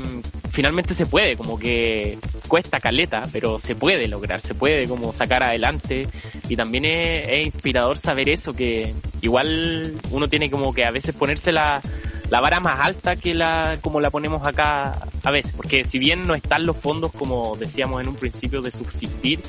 finalmente 0.50 0.94
se 0.94 1.06
puede, 1.06 1.36
como 1.36 1.58
que 1.58 2.18
cuesta 2.48 2.80
caleta, 2.80 3.28
pero 3.32 3.58
se 3.58 3.74
puede 3.74 4.08
lograr, 4.08 4.40
se 4.40 4.54
puede 4.54 4.86
como 4.88 5.12
sacar 5.12 5.42
adelante 5.42 6.08
y 6.48 6.56
también 6.56 6.84
es, 6.84 7.46
inspirador 7.46 7.98
saber 7.98 8.28
eso, 8.28 8.52
que 8.52 8.94
igual 9.20 9.94
uno 10.10 10.28
tiene 10.28 10.50
como 10.50 10.72
que 10.72 10.84
a 10.84 10.90
veces 10.90 11.14
ponerse 11.14 11.52
la, 11.52 11.80
la 12.28 12.40
vara 12.40 12.60
más 12.60 12.84
alta 12.84 13.16
que 13.16 13.34
la 13.34 13.78
como 13.80 14.00
la 14.00 14.10
ponemos 14.10 14.46
acá 14.46 14.98
a 15.22 15.30
veces, 15.30 15.52
porque 15.52 15.84
si 15.84 15.98
bien 15.98 16.26
no 16.26 16.34
están 16.34 16.66
los 16.66 16.76
fondos 16.76 17.12
como 17.12 17.56
decíamos 17.56 18.00
en 18.00 18.08
un 18.08 18.16
principio 18.16 18.60
de 18.60 18.70
subsistir, 18.70 19.40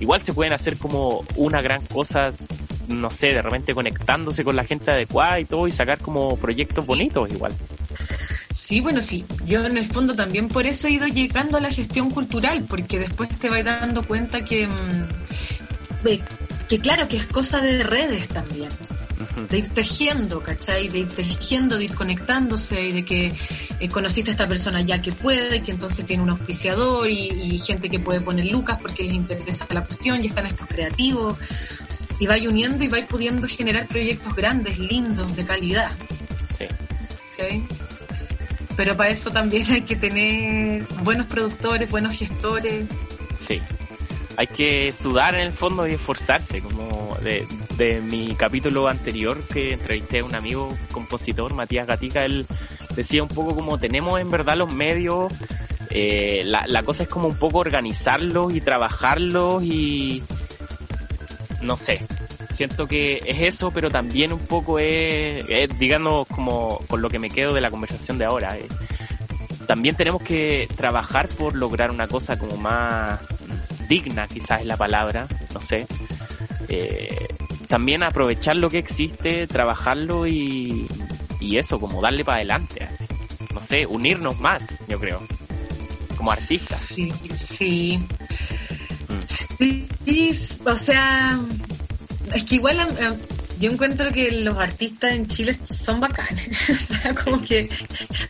igual 0.00 0.22
se 0.22 0.32
pueden 0.32 0.52
hacer 0.52 0.78
como 0.78 1.24
una 1.36 1.60
gran 1.60 1.84
cosa 1.86 2.32
no 2.88 3.10
sé, 3.10 3.32
de 3.32 3.42
repente 3.42 3.74
conectándose 3.74 4.44
con 4.44 4.56
la 4.56 4.64
gente 4.64 4.90
adecuada 4.90 5.40
y 5.40 5.44
todo 5.44 5.66
y 5.66 5.72
sacar 5.72 5.98
como 5.98 6.36
proyectos 6.36 6.86
bonitos 6.86 7.30
igual. 7.30 7.52
Sí, 8.56 8.80
bueno, 8.80 9.02
sí. 9.02 9.26
Yo 9.44 9.66
en 9.66 9.76
el 9.76 9.84
fondo 9.84 10.16
también 10.16 10.48
por 10.48 10.64
eso 10.64 10.88
he 10.88 10.92
ido 10.92 11.06
llegando 11.06 11.58
a 11.58 11.60
la 11.60 11.70
gestión 11.70 12.10
cultural, 12.10 12.64
porque 12.66 12.98
después 12.98 13.28
te 13.38 13.50
vas 13.50 13.62
dando 13.62 14.02
cuenta 14.02 14.44
que, 14.44 14.66
mm, 14.66 16.08
que 16.66 16.80
claro, 16.80 17.06
que 17.06 17.18
es 17.18 17.26
cosa 17.26 17.60
de 17.60 17.84
redes 17.84 18.28
también. 18.28 18.70
De 19.50 19.58
ir 19.58 19.68
tejiendo, 19.68 20.42
¿cachai? 20.42 20.88
De 20.88 21.00
ir 21.00 21.08
tejiendo, 21.08 21.76
de 21.76 21.84
ir 21.84 21.94
conectándose 21.94 22.82
y 22.82 22.92
de 22.92 23.04
que 23.04 23.34
eh, 23.78 23.88
conociste 23.90 24.30
a 24.30 24.32
esta 24.32 24.48
persona 24.48 24.80
ya 24.80 25.02
que 25.02 25.12
puede, 25.12 25.56
y 25.56 25.60
que 25.60 25.72
entonces 25.72 26.06
tiene 26.06 26.22
un 26.22 26.30
auspiciador 26.30 27.10
y, 27.10 27.28
y 27.28 27.58
gente 27.58 27.90
que 27.90 27.98
puede 27.98 28.22
poner 28.22 28.46
lucas 28.46 28.78
porque 28.80 29.02
les 29.02 29.12
interesa 29.12 29.66
la 29.70 29.84
cuestión 29.84 30.24
y 30.24 30.28
están 30.28 30.46
estos 30.46 30.66
creativos 30.66 31.36
y 32.18 32.26
vais 32.26 32.46
uniendo 32.46 32.82
y 32.84 32.88
vais 32.88 33.04
pudiendo 33.04 33.46
generar 33.46 33.86
proyectos 33.86 34.34
grandes, 34.34 34.78
lindos, 34.78 35.36
de 35.36 35.44
calidad. 35.44 35.92
Sí. 37.36 37.66
Pero 38.76 38.96
para 38.96 39.10
eso 39.10 39.30
también 39.30 39.64
hay 39.72 39.82
que 39.82 39.96
tener 39.96 40.86
buenos 41.02 41.26
productores, 41.26 41.90
buenos 41.90 42.18
gestores. 42.18 42.84
Sí. 43.40 43.60
Hay 44.36 44.48
que 44.48 44.92
sudar 44.92 45.34
en 45.34 45.40
el 45.42 45.52
fondo 45.52 45.86
y 45.88 45.94
esforzarse, 45.94 46.60
como 46.60 47.16
de, 47.22 47.48
de 47.78 48.02
mi 48.02 48.34
capítulo 48.34 48.86
anterior 48.86 49.42
que 49.44 49.72
entrevisté 49.72 50.18
a 50.18 50.24
un 50.24 50.34
amigo 50.34 50.76
compositor, 50.92 51.54
Matías 51.54 51.86
Gatica, 51.86 52.22
él 52.22 52.46
decía 52.94 53.22
un 53.22 53.30
poco 53.30 53.54
como 53.54 53.78
tenemos 53.78 54.20
en 54.20 54.30
verdad 54.30 54.56
los 54.56 54.72
medios, 54.72 55.32
eh, 55.88 56.42
la, 56.44 56.66
la 56.66 56.82
cosa 56.82 57.04
es 57.04 57.08
como 57.08 57.28
un 57.28 57.38
poco 57.38 57.60
organizarlos 57.60 58.54
y 58.54 58.60
trabajarlos 58.60 59.62
y, 59.64 60.22
no 61.62 61.78
sé, 61.78 62.04
siento 62.56 62.86
que 62.86 63.20
es 63.24 63.42
eso, 63.42 63.70
pero 63.70 63.90
también 63.90 64.32
un 64.32 64.40
poco 64.40 64.78
es, 64.78 65.44
digamos, 65.78 66.26
como 66.28 66.80
con 66.88 67.02
lo 67.02 67.10
que 67.10 67.18
me 67.18 67.28
quedo 67.28 67.52
de 67.52 67.60
la 67.60 67.70
conversación 67.70 68.16
de 68.16 68.24
ahora. 68.24 68.56
también 69.66 69.94
tenemos 69.94 70.22
que 70.22 70.66
trabajar 70.74 71.28
por 71.28 71.54
lograr 71.54 71.90
una 71.90 72.08
cosa 72.08 72.38
como 72.38 72.56
más 72.56 73.20
digna, 73.88 74.26
quizás 74.26 74.60
es 74.62 74.66
la 74.66 74.76
palabra, 74.76 75.28
no 75.52 75.60
sé. 75.60 75.86
Eh, 76.68 77.28
también 77.68 78.02
aprovechar 78.02 78.56
lo 78.56 78.70
que 78.70 78.78
existe, 78.78 79.46
trabajarlo 79.46 80.26
y, 80.26 80.86
y 81.40 81.58
eso, 81.58 81.78
como 81.78 82.00
darle 82.00 82.24
para 82.24 82.38
adelante, 82.38 82.84
así. 82.84 83.04
No 83.52 83.60
sé, 83.62 83.86
unirnos 83.86 84.40
más, 84.40 84.82
yo 84.88 84.98
creo, 84.98 85.22
como 86.16 86.32
artistas. 86.32 86.80
Sí, 86.80 87.12
sí. 87.34 87.98
Mm. 89.08 89.20
Sí, 89.58 89.88
o 90.64 90.76
sea, 90.76 91.40
es 92.34 92.44
que 92.44 92.56
igual 92.56 92.78
yo 93.58 93.70
encuentro 93.70 94.12
que 94.12 94.30
los 94.42 94.58
artistas 94.58 95.12
en 95.12 95.26
Chile 95.26 95.54
son 95.54 96.00
bacanes. 96.00 96.70
o 96.70 96.74
sea, 96.74 97.14
como 97.14 97.42
que 97.42 97.68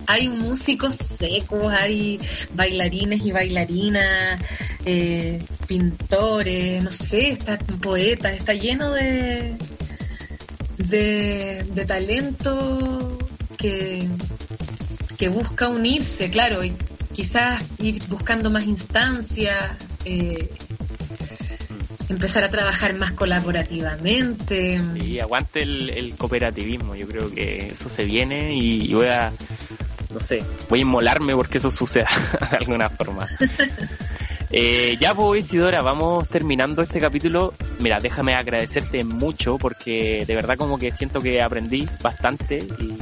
hay 0.07 0.29
músicos 0.29 0.95
secos, 0.95 1.73
hay 1.73 2.21
bailarines 2.55 3.25
y 3.25 3.33
bailarinas, 3.33 4.43
eh, 4.85 5.43
pintores, 5.67 6.83
no 6.83 6.91
sé, 6.91 7.31
está 7.31 7.59
poetas, 7.59 8.35
está 8.35 8.55
lleno 8.55 8.93
de, 8.93 9.57
de, 10.79 11.85
talento 11.87 13.19
que, 13.57 14.09
que 15.17 15.29
busca 15.29 15.69
unirse, 15.69 16.31
claro, 16.31 16.65
y 16.65 16.73
quizás 17.13 17.65
ir 17.79 18.05
buscando 18.07 18.51
más 18.51 18.65
instancias. 18.65 19.77
Eh, 20.05 20.51
empezar 22.09 22.45
a 22.45 22.51
trabajar 22.51 22.95
más 22.95 23.13
colaborativamente. 23.13 24.81
Sí, 24.95 25.21
aguante 25.21 25.63
el, 25.63 26.15
cooperativismo, 26.17 26.95
yo 26.95 27.07
creo 27.07 27.31
que 27.31 27.71
eso 27.73 27.89
se 27.89 28.05
viene 28.05 28.55
y, 28.55 28.93
voy 28.95 29.09
a, 29.09 29.33
no 30.13 30.21
sé, 30.21 30.43
voy 30.69 30.81
a 30.81 30.83
inmolarme 30.83 31.35
porque 31.35 31.59
eso 31.59 31.71
suceda 31.71 32.09
de 32.51 32.57
alguna 32.57 32.89
forma. 32.89 33.27
Eh, 34.53 34.97
ya 35.01 35.13
pues 35.13 35.45
Isidora, 35.45 35.83
vamos 35.83 36.29
terminando 36.29 36.81
este 36.81 37.01
capítulo. 37.01 37.53
Mira, 37.81 37.99
déjame 38.01 38.37
agradecerte 38.37 39.03
mucho 39.03 39.59
porque 39.59 40.25
de 40.25 40.35
verdad 40.37 40.57
como 40.57 40.79
que 40.79 40.93
siento 40.93 41.21
que 41.21 41.43
aprendí 41.43 41.89
bastante 42.01 42.59
y 42.79 42.97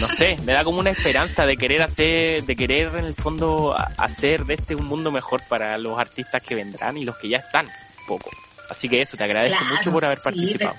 no 0.00 0.08
sé, 0.08 0.36
me 0.44 0.52
da 0.52 0.64
como 0.64 0.80
una 0.80 0.90
esperanza 0.90 1.46
de 1.46 1.56
querer 1.56 1.82
hacer, 1.82 2.44
de 2.44 2.56
querer 2.56 2.92
en 2.96 3.04
el 3.04 3.14
fondo 3.14 3.74
hacer 3.98 4.44
de 4.44 4.54
este 4.54 4.74
un 4.74 4.86
mundo 4.86 5.10
mejor 5.10 5.42
para 5.48 5.76
los 5.78 5.98
artistas 5.98 6.42
que 6.42 6.54
vendrán 6.54 6.96
y 6.96 7.04
los 7.04 7.16
que 7.16 7.28
ya 7.28 7.38
están, 7.38 7.68
poco. 8.06 8.30
Así 8.70 8.88
que 8.88 9.00
eso, 9.00 9.16
te 9.16 9.24
agradezco 9.24 9.64
mucho 9.64 9.90
por 9.90 10.04
haber 10.04 10.18
participado. 10.18 10.74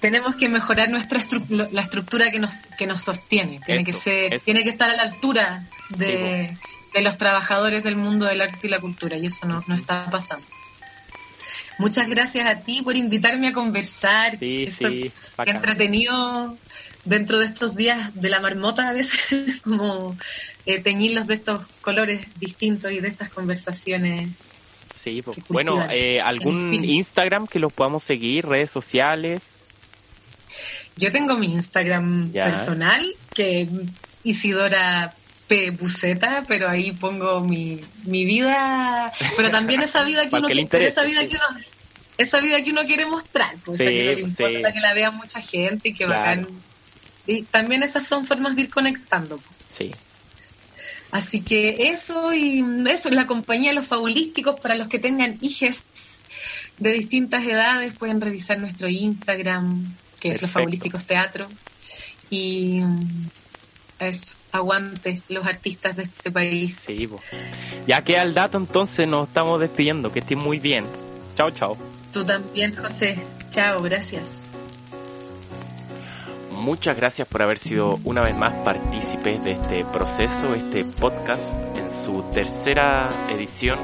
tenemos 0.00 0.36
que 0.36 0.48
mejorar 0.48 0.90
nuestra 0.90 1.20
la 1.48 1.80
estructura 1.80 2.30
que 2.30 2.38
nos 2.38 2.66
que 2.66 2.86
nos 2.86 3.00
sostiene, 3.00 3.60
tiene 3.64 3.84
que 3.84 3.92
ser, 3.92 4.40
tiene 4.40 4.62
que 4.62 4.70
estar 4.70 4.90
a 4.90 4.96
la 4.96 5.02
altura 5.02 5.64
de, 5.90 6.56
los 7.00 7.16
trabajadores 7.16 7.84
del 7.84 7.96
mundo 7.96 8.26
del 8.26 8.40
arte 8.40 8.66
y 8.66 8.70
la 8.70 8.80
cultura 8.80 9.16
y 9.16 9.26
eso 9.26 9.46
no, 9.46 9.62
no 9.66 9.74
está 9.76 10.10
pasando. 10.10 10.46
Muchas 11.78 12.08
gracias 12.08 12.44
a 12.44 12.56
ti 12.56 12.82
por 12.82 12.96
invitarme 12.96 13.48
a 13.48 13.52
conversar. 13.52 14.36
Sí, 14.36 14.66
sí, 14.66 15.12
qué 15.44 15.50
entretenido 15.50 16.58
dentro 17.08 17.38
de 17.38 17.46
estos 17.46 17.74
días 17.74 18.14
de 18.14 18.28
la 18.28 18.40
marmota 18.40 18.88
a 18.88 18.92
veces, 18.92 19.60
como 19.62 20.16
eh, 20.66 20.80
teñirlos 20.80 21.26
de 21.26 21.34
estos 21.34 21.66
colores 21.80 22.26
distintos 22.38 22.92
y 22.92 23.00
de 23.00 23.08
estas 23.08 23.30
conversaciones. 23.30 24.28
Sí, 24.94 25.22
pues, 25.22 25.38
bueno, 25.48 25.86
eh, 25.90 26.20
¿algún 26.20 26.74
Instagram 26.74 27.46
que 27.46 27.58
los 27.58 27.72
podamos 27.72 28.02
seguir, 28.02 28.46
redes 28.46 28.70
sociales? 28.70 29.58
Yo 30.96 31.12
tengo 31.12 31.36
mi 31.36 31.52
Instagram 31.54 32.32
personal, 32.32 33.14
que 33.32 33.68
Isidora 34.24 35.14
P. 35.46 35.70
Buceta, 35.70 36.44
pero 36.48 36.68
ahí 36.68 36.90
pongo 36.92 37.40
mi, 37.40 37.80
mi 38.04 38.24
vida, 38.24 39.12
pero 39.36 39.50
también 39.50 39.82
esa 39.82 40.02
vida 40.02 40.28
que 40.28 40.36
uno 40.36 40.48
esa 40.48 41.04
vida 41.04 41.26
que 41.26 41.36
uno 41.36 41.64
esa 42.18 42.40
vida 42.40 42.62
que 42.64 42.72
uno 42.72 42.84
quiere 42.84 43.06
mostrar, 43.06 43.54
pues, 43.64 43.80
que 43.80 44.16
no 44.16 44.20
pues, 44.20 44.40
importa 44.40 44.72
que 44.72 44.80
la 44.80 44.92
vea 44.92 45.12
mucha 45.12 45.40
gente 45.40 45.90
y 45.90 45.94
que 45.94 46.04
claro. 46.04 46.48
Y 47.28 47.42
también 47.42 47.82
esas 47.82 48.06
son 48.06 48.24
formas 48.24 48.56
de 48.56 48.62
ir 48.62 48.70
conectando. 48.70 49.38
Sí. 49.68 49.92
Así 51.10 51.42
que 51.42 51.90
eso 51.90 52.32
y 52.32 52.64
eso, 52.88 53.10
la 53.10 53.26
compañía 53.26 53.70
de 53.70 53.76
los 53.76 53.86
fabulísticos 53.86 54.58
para 54.58 54.76
los 54.76 54.88
que 54.88 54.98
tengan 54.98 55.36
hijos 55.42 55.84
de 56.78 56.92
distintas 56.94 57.44
edades 57.44 57.92
pueden 57.92 58.22
revisar 58.22 58.58
nuestro 58.58 58.88
Instagram, 58.88 59.94
que 60.18 60.30
es 60.30 60.40
los 60.40 60.50
fabulísticos 60.50 61.04
teatro. 61.04 61.48
Y 62.30 62.80
eso, 63.98 64.36
aguante 64.50 65.20
los 65.28 65.46
artistas 65.46 65.96
de 65.96 66.04
este 66.04 66.30
país. 66.30 66.82
Sí, 66.86 67.08
ya 67.86 68.02
queda 68.02 68.22
el 68.22 68.32
dato, 68.32 68.56
entonces 68.56 69.06
nos 69.06 69.28
estamos 69.28 69.60
despidiendo. 69.60 70.10
Que 70.12 70.20
estén 70.20 70.38
muy 70.38 70.60
bien. 70.60 70.86
Chao, 71.36 71.50
chao. 71.50 71.76
Tú 72.10 72.24
también, 72.24 72.74
José. 72.74 73.18
Chao, 73.50 73.82
gracias 73.82 74.47
muchas 76.58 76.96
gracias 76.96 77.26
por 77.28 77.42
haber 77.42 77.58
sido 77.58 77.98
una 78.04 78.22
vez 78.22 78.36
más 78.36 78.52
partícipes 78.64 79.42
de 79.42 79.52
este 79.52 79.84
proceso, 79.84 80.54
este 80.54 80.84
podcast 80.84 81.54
en 81.76 81.90
su 81.90 82.22
tercera 82.32 83.08
edición. 83.30 83.78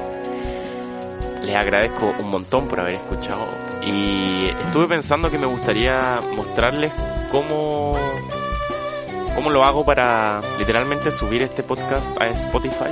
Les 1.43 1.55
agradezco 1.55 2.13
un 2.19 2.29
montón 2.29 2.67
por 2.67 2.79
haber 2.79 2.95
escuchado 2.95 3.45
y 3.85 4.47
estuve 4.47 4.87
pensando 4.87 5.31
que 5.31 5.37
me 5.37 5.45
gustaría 5.45 6.19
mostrarles 6.35 6.91
cómo, 7.31 7.93
cómo 9.35 9.49
lo 9.49 9.63
hago 9.63 9.85
para 9.85 10.41
literalmente 10.57 11.11
subir 11.11 11.43
este 11.43 11.63
podcast 11.63 12.19
a 12.19 12.27
Spotify. 12.27 12.91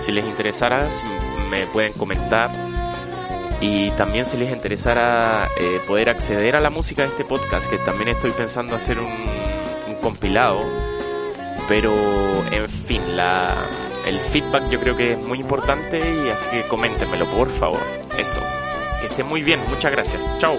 Si 0.00 0.12
les 0.12 0.26
interesara, 0.26 0.90
si 0.90 1.06
me 1.50 1.66
pueden 1.66 1.92
comentar 1.92 2.71
y 3.62 3.92
también 3.92 4.26
si 4.26 4.36
les 4.36 4.52
interesara 4.52 5.48
eh, 5.56 5.80
poder 5.86 6.10
acceder 6.10 6.56
a 6.56 6.60
la 6.60 6.68
música 6.68 7.02
de 7.02 7.08
este 7.08 7.24
podcast, 7.24 7.70
que 7.70 7.78
también 7.78 8.08
estoy 8.08 8.32
pensando 8.32 8.74
hacer 8.74 8.98
un, 8.98 9.06
un 9.86 9.94
compilado, 10.02 10.60
pero 11.68 11.94
en 12.50 12.68
fin, 12.68 13.16
la, 13.16 13.64
el 14.04 14.18
feedback 14.18 14.68
yo 14.68 14.80
creo 14.80 14.96
que 14.96 15.12
es 15.12 15.18
muy 15.18 15.38
importante 15.38 15.98
y 15.98 16.28
así 16.28 16.48
que 16.50 16.62
coméntenmelo 16.62 17.24
por 17.26 17.48
favor. 17.50 17.80
Eso. 18.18 18.40
Que 19.00 19.06
esté 19.06 19.22
muy 19.22 19.42
bien, 19.42 19.60
muchas 19.68 19.92
gracias. 19.92 20.22
Chao. 20.38 20.58